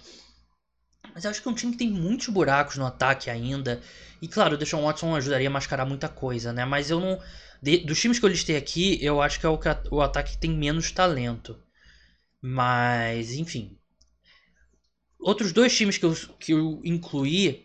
Mas 1.13 1.23
eu 1.23 1.31
acho 1.31 1.41
que 1.41 1.47
é 1.47 1.51
um 1.51 1.55
time 1.55 1.71
que 1.71 1.77
tem 1.79 1.89
muitos 1.89 2.27
buracos 2.29 2.77
no 2.77 2.85
ataque 2.85 3.29
ainda. 3.29 3.81
E 4.21 4.27
claro, 4.27 4.55
o 4.55 4.57
Deshaun 4.57 4.83
Watson 4.83 5.15
ajudaria 5.15 5.47
a 5.47 5.51
mascarar 5.51 5.85
muita 5.85 6.07
coisa, 6.09 6.53
né? 6.53 6.65
Mas 6.65 6.89
eu 6.89 6.99
não. 6.99 7.19
De, 7.61 7.77
dos 7.79 7.99
times 7.99 8.19
que 8.19 8.25
eu 8.25 8.29
listei 8.29 8.55
aqui, 8.55 9.03
eu 9.03 9.21
acho 9.21 9.39
que 9.39 9.45
é 9.45 9.49
o, 9.49 9.59
o 9.91 10.01
ataque 10.01 10.31
que 10.31 10.37
tem 10.37 10.51
menos 10.51 10.91
talento. 10.91 11.57
Mas, 12.41 13.33
enfim. 13.33 13.77
Outros 15.19 15.51
dois 15.51 15.75
times 15.75 15.97
que 15.97 16.05
eu, 16.05 16.13
que 16.39 16.53
eu 16.53 16.81
incluí 16.83 17.63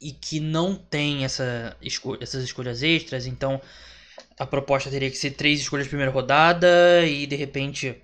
e 0.00 0.12
que 0.12 0.38
não 0.38 0.76
tem 0.76 1.24
essa 1.24 1.76
esco 1.82 2.16
essas 2.20 2.44
escolhas 2.44 2.82
extras, 2.82 3.26
então 3.26 3.60
a 4.38 4.46
proposta 4.46 4.90
teria 4.90 5.10
que 5.10 5.16
ser 5.16 5.32
três 5.32 5.60
escolhas 5.60 5.86
de 5.86 5.90
primeira 5.90 6.12
rodada 6.12 7.04
e 7.06 7.26
de 7.26 7.36
repente 7.36 7.96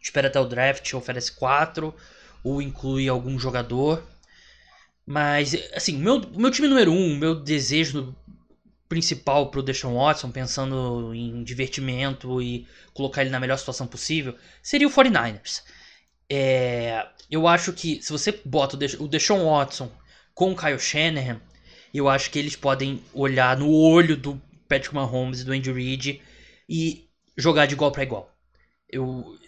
espera 0.00 0.28
até 0.28 0.40
o 0.40 0.46
draft, 0.46 0.92
oferece 0.94 1.32
quatro 1.32 1.94
ou 2.42 2.60
inclui 2.60 3.08
algum 3.08 3.38
jogador. 3.38 4.02
Mas, 5.06 5.54
assim, 5.74 5.96
meu, 5.96 6.20
meu 6.30 6.50
time 6.50 6.68
número 6.68 6.92
um, 6.92 7.16
meu 7.16 7.34
desejo 7.34 8.14
principal 8.88 9.50
pro 9.50 9.62
Deshaun 9.62 9.94
Watson, 9.94 10.30
pensando 10.30 11.14
em 11.14 11.42
divertimento 11.42 12.42
e 12.42 12.66
colocar 12.92 13.22
ele 13.22 13.30
na 13.30 13.40
melhor 13.40 13.58
situação 13.58 13.86
possível, 13.86 14.36
seria 14.62 14.86
o 14.86 14.90
49ers. 14.90 15.62
É, 16.28 17.06
eu 17.30 17.46
acho 17.46 17.72
que 17.72 18.02
se 18.02 18.12
você 18.12 18.40
bota 18.44 18.76
o 18.98 19.08
Deshaun 19.08 19.44
Watson 19.44 19.90
com 20.34 20.52
o 20.52 20.56
Kyle 20.56 20.78
Shanahan, 20.78 21.40
eu 21.92 22.08
acho 22.08 22.30
que 22.30 22.38
eles 22.38 22.56
podem 22.56 23.02
olhar 23.12 23.56
no 23.56 23.70
olho 23.70 24.16
do 24.16 24.40
Patrick 24.72 24.94
Mahomes 24.94 25.44
do 25.44 25.52
Andy 25.52 25.70
Reid 25.70 26.22
e 26.66 27.06
jogar 27.36 27.66
de 27.66 27.74
igual 27.74 27.92
para 27.92 28.02
igual. 28.02 28.34
Eu 28.88 29.38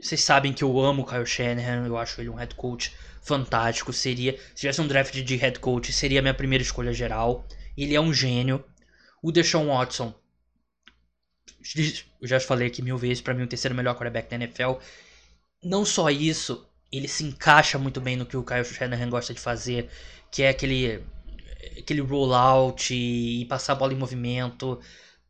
vocês 0.00 0.22
sabem 0.22 0.52
que 0.52 0.64
eu 0.64 0.80
amo 0.80 1.02
o 1.02 1.06
Kyle 1.06 1.26
Shanahan, 1.26 1.86
eu 1.86 1.96
acho 1.96 2.20
ele 2.20 2.28
um 2.28 2.34
head 2.34 2.54
coach 2.54 2.94
fantástico. 3.22 3.92
Seria, 3.92 4.38
se 4.54 4.62
tivesse 4.62 4.80
um 4.80 4.86
draft 4.86 5.14
de 5.14 5.36
head 5.36 5.58
coach, 5.58 5.92
seria 5.92 6.18
a 6.18 6.22
minha 6.22 6.34
primeira 6.34 6.62
escolha 6.62 6.92
geral. 6.92 7.46
Ele 7.76 7.94
é 7.94 8.00
um 8.00 8.12
gênio. 8.12 8.62
O 9.22 9.32
Deshaun 9.32 9.68
Watson, 9.68 10.14
eu 12.20 12.28
já 12.28 12.38
falei 12.38 12.68
aqui 12.68 12.82
mil 12.82 12.98
vezes, 12.98 13.22
para 13.22 13.32
mim 13.32 13.44
o 13.44 13.46
terceiro 13.46 13.74
melhor 13.74 13.94
quarterback 13.94 14.28
da 14.28 14.36
NFL. 14.36 14.74
Não 15.62 15.86
só 15.86 16.10
isso, 16.10 16.68
ele 16.92 17.08
se 17.08 17.24
encaixa 17.24 17.78
muito 17.78 18.00
bem 18.00 18.16
no 18.16 18.26
que 18.26 18.36
o 18.36 18.44
Kyle 18.44 18.64
Shanahan 18.64 19.08
gosta 19.08 19.32
de 19.32 19.40
fazer, 19.40 19.88
que 20.30 20.42
é 20.42 20.50
aquele 20.50 21.02
aquele 21.78 22.00
rollout 22.00 22.94
e 22.94 23.44
passar 23.46 23.72
a 23.72 23.76
bola 23.76 23.92
em 23.92 23.96
movimento. 23.96 24.80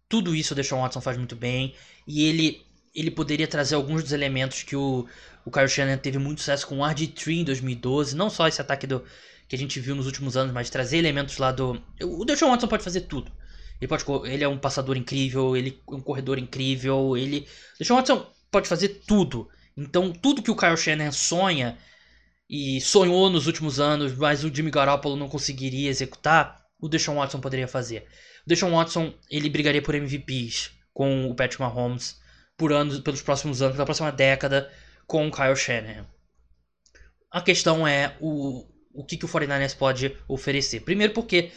Tudo 0.08 0.34
isso 0.34 0.52
o 0.52 0.56
Deshaun 0.56 0.82
Watson 0.82 1.00
faz 1.00 1.16
muito 1.16 1.36
bem 1.36 1.74
e 2.06 2.24
ele 2.26 2.64
ele 2.94 3.10
poderia 3.10 3.48
trazer 3.48 3.74
alguns 3.74 4.04
dos 4.04 4.12
elementos 4.12 4.62
que 4.62 4.76
o, 4.76 5.04
o 5.44 5.50
Kyle 5.50 5.68
Shanahan 5.68 5.98
teve 5.98 6.16
muito 6.16 6.40
sucesso 6.40 6.64
com 6.66 6.78
o 6.78 6.82
RG3 6.82 7.40
em 7.40 7.44
2012, 7.44 8.14
não 8.14 8.30
só 8.30 8.46
esse 8.46 8.60
ataque 8.60 8.86
do 8.86 9.02
que 9.48 9.56
a 9.56 9.58
gente 9.58 9.80
viu 9.80 9.96
nos 9.96 10.06
últimos 10.06 10.36
anos, 10.36 10.52
mas 10.52 10.70
trazer 10.70 10.98
elementos 10.98 11.38
lá 11.38 11.50
do 11.50 11.82
o 12.02 12.24
Deshaun 12.24 12.50
Watson 12.50 12.68
pode 12.68 12.84
fazer 12.84 13.02
tudo. 13.02 13.32
Ele 13.80 13.88
pode 13.88 14.04
ele 14.32 14.44
é 14.44 14.48
um 14.48 14.58
passador 14.58 14.96
incrível, 14.96 15.56
ele 15.56 15.82
é 15.90 15.94
um 15.94 16.00
corredor 16.00 16.38
incrível, 16.38 17.16
ele 17.16 17.48
Deshaun 17.78 17.96
Watson 17.96 18.26
pode 18.50 18.68
fazer 18.68 18.88
tudo. 19.06 19.48
Então, 19.76 20.12
tudo 20.12 20.42
que 20.42 20.50
o 20.50 20.56
Kyle 20.56 20.76
Shanahan 20.76 21.10
sonha 21.10 21.76
e 22.54 22.80
sonhou 22.80 23.28
nos 23.28 23.48
últimos 23.48 23.80
anos, 23.80 24.14
mas 24.14 24.44
o 24.44 24.54
Jimmy 24.54 24.70
Garoppolo 24.70 25.16
não 25.16 25.28
conseguiria 25.28 25.90
executar, 25.90 26.62
o 26.78 26.88
Deshaun 26.88 27.16
Watson 27.16 27.40
poderia 27.40 27.66
fazer. 27.66 28.06
O 28.46 28.48
Deshaun 28.48 28.70
Watson, 28.70 29.12
ele 29.28 29.50
brigaria 29.50 29.82
por 29.82 29.96
MVPs 29.96 30.70
com 30.92 31.28
o 31.28 31.34
Patrick 31.34 31.60
Mahomes 31.60 32.16
por 32.56 32.72
anos, 32.72 33.00
pelos 33.00 33.22
próximos 33.22 33.60
anos, 33.60 33.74
pela 33.74 33.84
próxima 33.84 34.12
década 34.12 34.70
com 35.04 35.26
o 35.26 35.32
Kyle 35.32 35.56
Shanahan. 35.56 36.06
A 37.28 37.42
questão 37.42 37.88
é 37.88 38.16
o 38.20 38.64
o 38.96 39.02
que, 39.02 39.16
que 39.16 39.24
o 39.24 39.28
49ers 39.28 39.76
pode 39.76 40.16
oferecer. 40.28 40.78
Primeiro 40.82 41.12
porque 41.12 41.50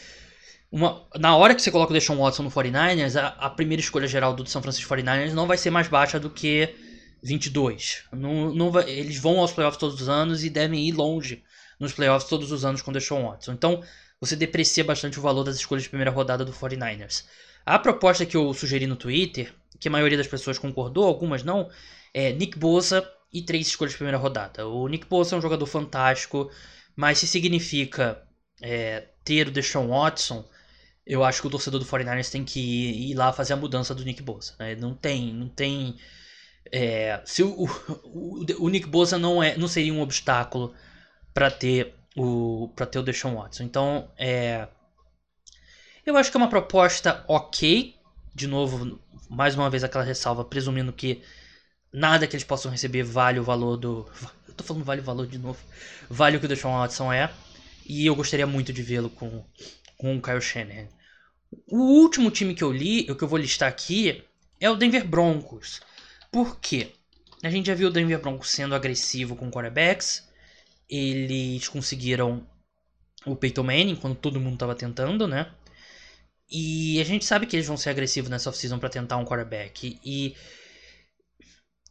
uma, 0.72 1.06
na 1.16 1.36
hora 1.36 1.54
que 1.54 1.62
você 1.62 1.70
coloca 1.70 1.92
o 1.92 1.94
Deshaun 1.94 2.16
Watson 2.16 2.42
no 2.42 2.50
49ers, 2.50 3.14
a, 3.14 3.28
a 3.28 3.48
primeira 3.48 3.80
escolha 3.80 4.08
geral 4.08 4.34
do 4.34 4.44
São 4.48 4.60
Francisco 4.60 4.92
49ers 4.92 5.32
não 5.32 5.46
vai 5.46 5.56
ser 5.56 5.70
mais 5.70 5.86
baixa 5.86 6.18
do 6.18 6.28
que 6.28 6.74
22. 7.22 8.04
Não, 8.12 8.54
não 8.54 8.70
vai, 8.70 8.88
eles 8.90 9.18
vão 9.18 9.40
aos 9.40 9.52
playoffs 9.52 9.78
todos 9.78 10.00
os 10.00 10.08
anos 10.08 10.44
e 10.44 10.50
devem 10.50 10.86
ir 10.86 10.92
longe 10.92 11.42
nos 11.78 11.92
playoffs 11.92 12.28
todos 12.28 12.50
os 12.50 12.64
anos 12.64 12.82
com 12.82 12.90
o 12.90 12.94
Deshaun 12.94 13.28
Watson. 13.28 13.52
Então, 13.52 13.82
você 14.20 14.34
deprecia 14.34 14.84
bastante 14.84 15.18
o 15.18 15.22
valor 15.22 15.44
das 15.44 15.56
escolhas 15.56 15.84
de 15.84 15.88
primeira 15.88 16.10
rodada 16.10 16.44
do 16.44 16.52
49ers. 16.52 17.24
A 17.64 17.78
proposta 17.78 18.26
que 18.26 18.36
eu 18.36 18.52
sugeri 18.54 18.86
no 18.86 18.96
Twitter, 18.96 19.52
que 19.78 19.88
a 19.88 19.90
maioria 19.90 20.18
das 20.18 20.26
pessoas 20.26 20.58
concordou, 20.58 21.04
algumas 21.04 21.42
não, 21.42 21.70
é 22.12 22.32
Nick 22.32 22.58
Bosa 22.58 23.08
e 23.32 23.42
três 23.42 23.66
escolhas 23.66 23.92
de 23.92 23.98
primeira 23.98 24.18
rodada. 24.18 24.66
O 24.66 24.88
Nick 24.88 25.06
Bosa 25.06 25.36
é 25.36 25.38
um 25.38 25.42
jogador 25.42 25.66
fantástico, 25.66 26.50
mas 26.96 27.18
se 27.18 27.26
significa 27.26 28.22
é, 28.60 29.08
ter 29.24 29.48
o 29.48 29.50
Deshaun 29.50 29.88
Watson, 29.88 30.44
eu 31.06 31.24
acho 31.24 31.40
que 31.40 31.46
o 31.46 31.50
torcedor 31.50 31.80
do 31.80 31.86
49ers 31.86 32.30
tem 32.30 32.44
que 32.44 32.60
ir, 32.60 33.10
ir 33.10 33.14
lá 33.14 33.32
fazer 33.32 33.54
a 33.54 33.56
mudança 33.56 33.94
do 33.94 34.04
Nick 34.04 34.22
Bosa. 34.22 34.54
Né? 34.58 34.74
Não 34.74 34.94
tem, 34.94 35.32
não 35.32 35.48
tem. 35.48 35.96
É, 36.72 37.20
se 37.24 37.42
o, 37.42 37.64
o, 38.04 38.44
o, 38.58 38.68
Nick 38.68 38.86
Bosa 38.86 39.18
não, 39.18 39.42
é, 39.42 39.56
não 39.56 39.68
seria 39.68 39.92
um 39.92 40.00
obstáculo 40.00 40.74
para 41.32 41.50
ter 41.50 41.94
o 42.16 42.70
para 42.74 42.86
ter 42.86 42.98
o 42.98 43.02
Deshaun 43.02 43.36
Watson. 43.36 43.62
Então, 43.62 44.10
é, 44.18 44.68
eu 46.04 46.16
acho 46.16 46.30
que 46.30 46.36
é 46.36 46.40
uma 46.40 46.48
proposta 46.48 47.24
ok. 47.28 47.94
De 48.34 48.46
novo, 48.46 49.00
mais 49.28 49.54
uma 49.54 49.68
vez 49.68 49.82
aquela 49.82 50.04
ressalva, 50.04 50.44
presumindo 50.44 50.92
que 50.92 51.22
nada 51.92 52.26
que 52.26 52.36
eles 52.36 52.44
possam 52.44 52.70
receber 52.70 53.02
vale 53.02 53.40
o 53.40 53.44
valor 53.44 53.76
do. 53.76 54.08
Eu 54.46 54.54
tô 54.54 54.64
falando 54.64 54.84
vale 54.84 55.00
o 55.00 55.04
valor 55.04 55.26
de 55.26 55.38
novo. 55.38 55.58
Vale 56.08 56.36
o 56.36 56.40
que 56.40 56.46
o 56.46 56.48
Deshaun 56.48 56.78
Watson 56.78 57.12
é. 57.12 57.30
E 57.86 58.04
eu 58.04 58.16
gostaria 58.16 58.46
muito 58.46 58.72
de 58.72 58.82
vê-lo 58.82 59.08
com, 59.08 59.44
com 59.96 60.16
o 60.16 60.20
Kyle 60.20 60.40
Shanahan. 60.40 60.88
O 61.66 62.02
último 62.02 62.30
time 62.30 62.54
que 62.54 62.64
eu 62.64 62.72
li, 62.72 63.10
o 63.10 63.14
que 63.14 63.22
eu 63.22 63.28
vou 63.28 63.38
listar 63.38 63.68
aqui, 63.68 64.22
é 64.60 64.68
o 64.68 64.76
Denver 64.76 65.06
Broncos. 65.06 65.80
Por 66.30 66.58
quê? 66.60 66.92
A 67.42 67.50
gente 67.50 67.66
já 67.66 67.74
viu 67.74 67.88
o 67.88 67.90
Denver 67.90 68.20
Broncos 68.20 68.50
sendo 68.50 68.74
agressivo 68.74 69.36
com 69.36 69.50
quarterbacks. 69.50 70.28
Eles 70.88 71.68
conseguiram 71.68 72.46
o 73.26 73.36
Peyton 73.36 73.62
Manning 73.62 73.96
quando 73.96 74.16
todo 74.16 74.40
mundo 74.40 74.54
estava 74.54 74.74
tentando, 74.74 75.26
né? 75.26 75.52
E 76.50 77.00
a 77.00 77.04
gente 77.04 77.24
sabe 77.24 77.46
que 77.46 77.54
eles 77.54 77.66
vão 77.66 77.76
ser 77.76 77.90
agressivos 77.90 78.30
nessa 78.30 78.48
offseason 78.48 78.78
para 78.78 78.88
tentar 78.88 79.16
um 79.18 79.24
quarterback. 79.24 79.98
E 80.04 80.34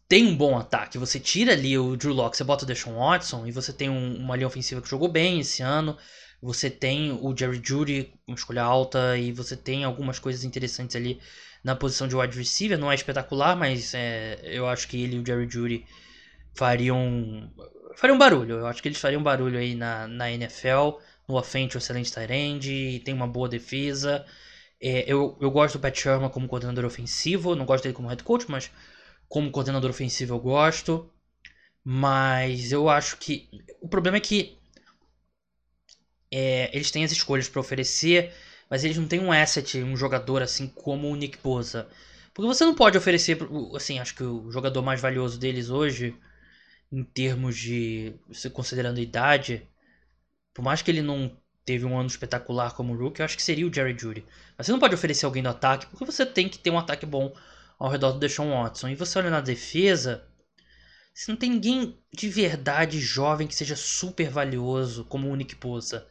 tem 0.08 0.26
um 0.26 0.36
bom 0.36 0.58
ataque. 0.58 0.98
Você 0.98 1.20
tira 1.20 1.54
ali 1.54 1.78
o 1.78 1.96
Drew 1.96 2.14
Locke, 2.14 2.38
você 2.38 2.44
bota 2.44 2.64
o 2.64 2.68
Deshaun 2.68 2.98
Watson 2.98 3.46
e 3.46 3.52
você 3.52 3.72
tem 3.72 3.90
um, 3.90 4.16
uma 4.18 4.36
linha 4.36 4.48
ofensiva 4.48 4.82
que 4.82 4.90
jogou 4.90 5.10
bem 5.10 5.40
esse 5.40 5.62
ano. 5.62 5.98
Você 6.42 6.70
tem 6.70 7.12
o 7.12 7.36
Jerry 7.36 7.62
Judy, 7.64 8.14
uma 8.28 8.36
escolha 8.36 8.64
alta, 8.64 9.18
e 9.18 9.32
você 9.32 9.56
tem 9.56 9.84
algumas 9.84 10.20
coisas 10.20 10.44
interessantes 10.44 10.96
ali 10.96 11.20
na 11.68 11.76
posição 11.76 12.08
de 12.08 12.16
wide 12.16 12.38
receiver. 12.38 12.78
Não 12.78 12.90
é 12.90 12.96
espetacular, 12.96 13.54
mas 13.58 13.94
é, 13.94 14.40
eu 14.44 14.66
acho 14.68 14.88
que 14.88 15.04
ele 15.04 15.18
e 15.18 15.20
o 15.20 15.26
Jerry 15.26 15.50
Judy 15.50 15.86
fariam, 16.56 17.52
fariam 17.98 18.18
barulho. 18.18 18.60
Eu 18.60 18.68
acho 18.68 18.82
que 18.82 18.88
eles 18.88 18.98
fariam 19.00 19.22
barulho 19.22 19.60
aí 19.60 19.76
na, 19.76 20.08
na 20.08 20.32
NFL. 20.32 20.98
No 21.28 21.36
offense, 21.36 21.76
um 21.76 21.80
excelente 21.80 22.10
tight 22.12 23.02
tem 23.04 23.14
uma 23.14 23.28
boa 23.28 23.50
defesa. 23.50 24.26
É, 24.82 25.04
eu, 25.12 25.38
eu 25.42 25.52
gosto 25.52 25.78
do 25.78 25.82
Pat 25.82 25.94
Sherman 26.00 26.30
como 26.30 26.48
coordenador 26.48 26.86
ofensivo, 26.86 27.54
não 27.54 27.66
gosto 27.66 27.84
dele 27.84 27.96
como 27.96 28.08
head 28.08 28.24
coach, 28.24 28.46
mas 28.50 28.72
como 29.28 29.52
coordenador 29.52 29.90
ofensivo 29.90 30.36
eu 30.36 30.40
gosto. 30.40 31.12
Mas 31.84 32.72
eu 32.72 32.88
acho 32.90 33.18
que. 33.18 33.50
O 33.82 33.90
problema 33.90 34.18
é 34.18 34.22
que. 34.22 34.58
É, 36.32 36.70
eles 36.74 36.92
têm 36.92 37.04
as 37.04 37.12
escolhas 37.12 37.50
para 37.50 37.60
oferecer, 37.60 38.34
mas 38.70 38.84
eles 38.84 38.98
não 38.98 39.08
têm 39.08 39.20
um 39.20 39.32
asset, 39.32 39.82
um 39.84 39.96
jogador 39.96 40.42
assim 40.42 40.68
como 40.68 41.10
o 41.10 41.16
Nick 41.16 41.38
Bosa. 41.44 41.88
Porque 42.34 42.48
você 42.48 42.66
não 42.66 42.76
pode 42.76 42.98
oferecer. 42.98 43.38
Assim, 43.76 44.00
acho 44.00 44.16
que 44.16 44.24
o 44.24 44.52
jogador 44.52 44.82
mais 44.82 45.02
valioso 45.02 45.40
deles 45.40 45.70
hoje, 45.70 46.16
em 46.92 47.04
termos 47.04 47.58
de. 47.58 48.14
considerando 48.54 49.00
a 49.00 49.02
idade, 49.02 49.68
por 50.54 50.64
mais 50.64 50.82
que 50.82 50.92
ele 50.92 51.02
não 51.02 51.36
teve 51.66 51.86
um 51.86 51.98
ano 51.98 52.08
espetacular 52.08 52.74
como 52.74 52.96
rookie, 52.96 53.22
eu 53.22 53.26
acho 53.26 53.36
que 53.36 53.44
seria 53.44 53.68
o 53.68 53.74
Jerry 53.74 53.98
Judy. 53.98 54.26
Mas 54.58 54.66
você 54.66 54.72
não 54.72 54.80
pode 54.80 54.96
oferecer 54.96 55.26
alguém 55.26 55.44
no 55.44 55.50
ataque, 55.50 55.86
porque 55.88 56.06
você 56.06 56.26
tem 56.26 56.48
que 56.48 56.58
ter 56.60 56.70
um 56.70 56.80
ataque 56.80 57.06
bom 57.06 57.36
ao 57.78 57.90
redor 57.90 58.14
do 58.14 58.20
Deshaun 58.20 58.52
Watson. 58.52 58.90
E 58.90 58.96
você 58.96 59.20
olha 59.20 59.30
na 59.30 59.42
defesa, 59.42 60.26
você 61.14 61.32
não 61.32 61.38
tem 61.38 61.52
ninguém 61.52 61.98
de 62.14 62.30
verdade 62.30 63.00
jovem 63.00 63.48
que 63.48 63.56
seja 63.56 63.76
super 63.76 64.30
valioso, 64.30 65.04
como 65.06 65.28
o 65.28 65.36
Nick 65.36 65.56
Bosa. 65.56 66.08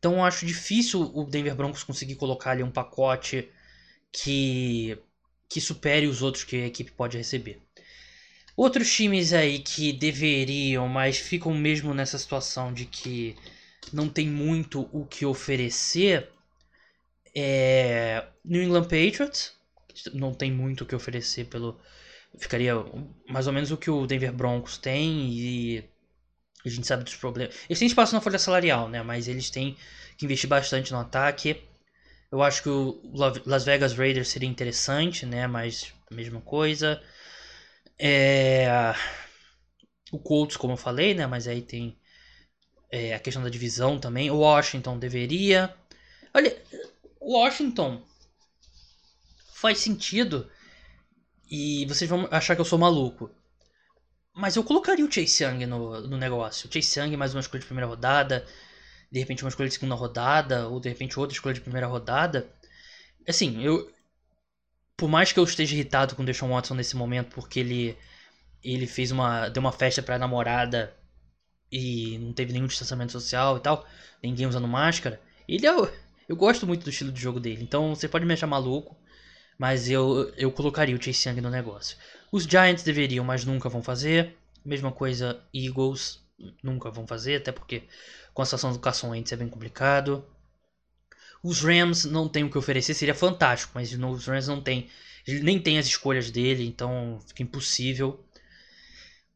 Então 0.00 0.14
eu 0.14 0.24
acho 0.24 0.46
difícil 0.46 1.12
o 1.14 1.24
Denver 1.24 1.54
Broncos 1.54 1.84
conseguir 1.84 2.16
colocar 2.16 2.52
ali 2.52 2.62
um 2.62 2.70
pacote 2.70 3.48
que, 4.10 4.98
que 5.48 5.60
supere 5.60 6.06
os 6.06 6.22
outros 6.22 6.42
que 6.42 6.56
a 6.56 6.66
equipe 6.66 6.90
pode 6.90 7.18
receber. 7.18 7.60
Outros 8.56 8.90
times 8.92 9.34
aí 9.34 9.58
que 9.58 9.92
deveriam, 9.92 10.88
mas 10.88 11.18
ficam 11.18 11.54
mesmo 11.54 11.92
nessa 11.94 12.18
situação 12.18 12.72
de 12.72 12.86
que 12.86 13.36
não 13.92 14.08
tem 14.08 14.26
muito 14.26 14.88
o 14.90 15.04
que 15.06 15.26
oferecer 15.26 16.30
é 17.34 18.26
New 18.44 18.62
England 18.62 18.84
Patriots, 18.84 19.54
não 20.14 20.32
tem 20.34 20.50
muito 20.50 20.84
o 20.84 20.86
que 20.86 20.94
oferecer 20.94 21.46
pelo. 21.46 21.78
Ficaria 22.38 22.74
mais 23.28 23.46
ou 23.46 23.52
menos 23.52 23.70
o 23.70 23.76
que 23.76 23.90
o 23.90 24.06
Denver 24.06 24.32
Broncos 24.32 24.78
tem 24.78 25.30
e 25.30 25.89
a 26.68 26.70
gente 26.70 26.86
sabe 26.86 27.04
dos 27.04 27.14
problemas. 27.16 27.54
Eles 27.68 27.78
têm 27.78 27.88
espaço 27.88 28.14
na 28.14 28.20
folha 28.20 28.38
salarial, 28.38 28.88
né? 28.88 29.02
Mas 29.02 29.28
eles 29.28 29.50
têm 29.50 29.76
que 30.16 30.24
investir 30.24 30.48
bastante 30.48 30.92
no 30.92 30.98
ataque. 30.98 31.62
Eu 32.30 32.42
acho 32.42 32.62
que 32.62 32.68
o 32.68 33.00
Las 33.46 33.64
Vegas 33.64 33.92
Raiders 33.94 34.28
seria 34.28 34.48
interessante, 34.48 35.26
né? 35.26 35.46
Mas 35.46 35.92
a 36.10 36.14
mesma 36.14 36.40
coisa. 36.40 37.02
É... 37.98 38.68
O 40.12 40.18
Colts, 40.18 40.56
como 40.56 40.74
eu 40.74 40.76
falei, 40.76 41.14
né? 41.14 41.26
Mas 41.26 41.48
aí 41.48 41.62
tem 41.62 41.96
é, 42.90 43.14
a 43.14 43.18
questão 43.18 43.42
da 43.42 43.48
divisão 43.48 43.98
também. 43.98 44.30
O 44.30 44.38
Washington 44.38 44.98
deveria. 44.98 45.74
Olha, 46.34 46.56
Washington 47.20 48.02
faz 49.54 49.78
sentido. 49.78 50.50
E 51.50 51.84
vocês 51.86 52.08
vão 52.08 52.28
achar 52.30 52.54
que 52.54 52.60
eu 52.60 52.64
sou 52.64 52.78
maluco. 52.78 53.30
Mas 54.34 54.56
eu 54.56 54.64
colocaria 54.64 55.04
o 55.04 55.10
Chase 55.10 55.44
Young 55.44 55.66
no, 55.66 56.00
no 56.02 56.16
negócio. 56.16 56.68
O 56.68 56.72
Chase 56.72 57.00
Young, 57.00 57.16
mais 57.16 57.34
uma 57.34 57.40
escolha 57.40 57.60
de 57.60 57.66
primeira 57.66 57.86
rodada. 57.86 58.46
De 59.10 59.18
repente, 59.18 59.42
uma 59.42 59.48
escolha 59.48 59.68
de 59.68 59.74
segunda 59.74 59.94
rodada. 59.94 60.68
Ou 60.68 60.80
de 60.80 60.88
repente, 60.88 61.18
outra 61.18 61.34
escolha 61.34 61.54
de 61.54 61.60
primeira 61.60 61.86
rodada. 61.86 62.48
Assim, 63.28 63.62
eu. 63.62 63.92
Por 64.96 65.08
mais 65.08 65.32
que 65.32 65.40
eu 65.40 65.44
esteja 65.44 65.74
irritado 65.74 66.14
com 66.14 66.22
o 66.22 66.24
Deshaun 66.24 66.50
Watson 66.50 66.74
nesse 66.74 66.96
momento, 66.96 67.34
porque 67.34 67.60
ele. 67.60 67.98
Ele 68.62 68.86
fez 68.86 69.10
uma. 69.10 69.48
Deu 69.48 69.60
uma 69.60 69.72
festa 69.72 70.02
pra 70.02 70.18
namorada. 70.18 70.94
E 71.72 72.18
não 72.18 72.32
teve 72.32 72.52
nenhum 72.52 72.66
distanciamento 72.66 73.12
social 73.12 73.56
e 73.56 73.60
tal. 73.60 73.86
Ninguém 74.22 74.46
usando 74.46 74.68
máscara. 74.68 75.20
Ele 75.48 75.66
é. 75.66 75.70
Eu 76.28 76.36
gosto 76.36 76.66
muito 76.66 76.84
do 76.84 76.90
estilo 76.90 77.12
de 77.12 77.20
jogo 77.20 77.40
dele. 77.40 77.62
Então 77.62 77.94
você 77.94 78.08
pode 78.08 78.24
me 78.24 78.34
achar 78.34 78.46
maluco. 78.46 78.96
Mas 79.58 79.90
eu, 79.90 80.32
eu 80.36 80.50
colocaria 80.50 80.96
o 80.96 81.02
Chase 81.02 81.28
Young 81.28 81.40
no 81.40 81.50
negócio. 81.50 81.96
Os 82.32 82.44
Giants 82.44 82.82
deveriam, 82.82 83.24
mas 83.24 83.44
nunca 83.44 83.68
vão 83.68 83.82
fazer. 83.82 84.36
Mesma 84.64 84.92
coisa, 84.92 85.42
Eagles 85.54 86.20
nunca 86.62 86.90
vão 86.90 87.06
fazer, 87.06 87.36
até 87.36 87.52
porque 87.52 87.82
com 88.32 88.42
a 88.42 88.44
situação 88.44 88.72
do 88.72 88.78
Carson 88.78 89.10
Wentz 89.10 89.32
é 89.32 89.36
bem 89.36 89.48
complicado. 89.48 90.24
Os 91.42 91.62
Rams 91.62 92.04
não 92.04 92.28
tem 92.28 92.44
o 92.44 92.50
que 92.50 92.58
oferecer, 92.58 92.94
seria 92.94 93.14
fantástico, 93.14 93.72
mas 93.74 93.92
novo 93.92 94.14
os 94.14 94.26
Rams 94.26 94.46
não 94.46 94.60
tem, 94.60 94.88
nem 95.26 95.58
tem 95.58 95.78
as 95.78 95.86
escolhas 95.86 96.30
dele, 96.30 96.66
então 96.66 97.20
fica 97.26 97.42
impossível. 97.42 98.22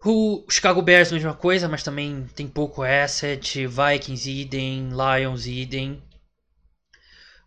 O 0.05 0.45
Chicago 0.51 0.83
Bears 0.83 1.11
mesma 1.11 1.35
coisa, 1.35 1.67
mas 1.67 1.83
também 1.83 2.27
tem 2.35 2.47
pouco 2.47 2.83
asset. 2.83 3.67
Vikings 3.67 4.31
idem, 4.31 4.91
Lions 4.91 5.47
idem. 5.47 6.03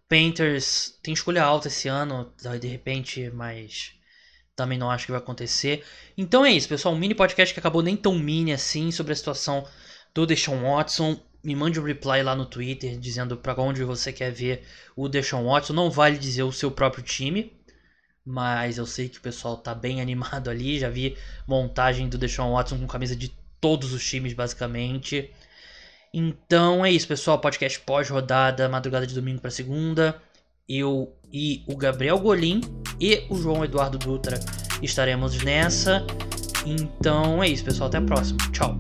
Panthers 0.10 0.98
tem 1.04 1.14
escolha 1.14 1.44
alta 1.44 1.68
esse 1.68 1.88
ano, 1.88 2.34
de 2.60 2.68
repente, 2.68 3.30
mas 3.30 3.97
também 4.58 4.78
não 4.78 4.90
acho 4.90 5.06
que 5.06 5.12
vai 5.12 5.22
acontecer. 5.22 5.86
Então 6.18 6.44
é 6.44 6.52
isso, 6.52 6.68
pessoal. 6.68 6.94
Um 6.94 6.98
mini 6.98 7.14
podcast 7.14 7.54
que 7.54 7.60
acabou 7.60 7.84
nem 7.84 7.96
tão 7.96 8.18
mini 8.18 8.52
assim 8.52 8.92
sobre 8.92 9.14
a 9.14 9.16
situação 9.16 9.64
do 10.14 10.26
Deshaun 10.26 10.64
Watson. 10.64 11.18
Me 11.44 11.56
mande 11.56 11.80
um 11.80 11.84
reply 11.84 12.24
lá 12.24 12.36
no 12.36 12.46
Twitter 12.46 12.98
dizendo 13.00 13.38
para 13.38 13.62
onde 13.62 13.84
você 13.84 14.12
quer 14.12 14.32
ver 14.32 14.64
o 14.96 15.08
Deshaun 15.08 15.46
Watson. 15.46 15.74
Não 15.74 15.92
vale 15.92 16.18
dizer 16.18 16.42
o 16.42 16.52
seu 16.52 16.72
próprio 16.72 17.04
time, 17.04 17.54
mas 18.26 18.80
eu 18.80 18.88
sei 18.88 19.08
que 19.08 19.20
o 19.20 19.22
pessoal 19.22 19.58
tá 19.58 19.76
bem 19.76 20.02
animado 20.02 20.50
ali. 20.50 20.80
Já 20.80 20.90
vi 20.90 21.16
montagem 21.48 22.10
do 22.10 22.18
Deshaun 22.18 22.54
Watson 22.54 22.80
com 22.80 22.88
camisa 22.88 23.16
de 23.16 23.30
todos 23.62 23.94
os 23.94 24.04
times, 24.04 24.34
basicamente. 24.34 25.32
Então 26.12 26.84
é 26.84 26.92
isso, 26.92 27.08
pessoal. 27.08 27.40
Podcast 27.40 27.80
pós-rodada, 27.82 28.68
madrugada 28.68 29.06
de 29.06 29.14
domingo 29.14 29.40
para 29.40 29.52
segunda. 29.52 30.20
Eu 30.68 31.14
e 31.32 31.64
o 31.68 31.76
Gabriel 31.76 32.20
Golim 32.20 32.62
e 33.00 33.24
o 33.30 33.36
João 33.36 33.64
Eduardo 33.64 33.98
Dutra 33.98 34.40
estaremos 34.82 35.42
nessa. 35.44 36.06
Então 36.66 37.42
é 37.42 37.50
isso, 37.50 37.64
pessoal. 37.64 37.88
Até 37.88 37.98
a 37.98 38.02
próxima. 38.02 38.38
Tchau. 38.52 38.78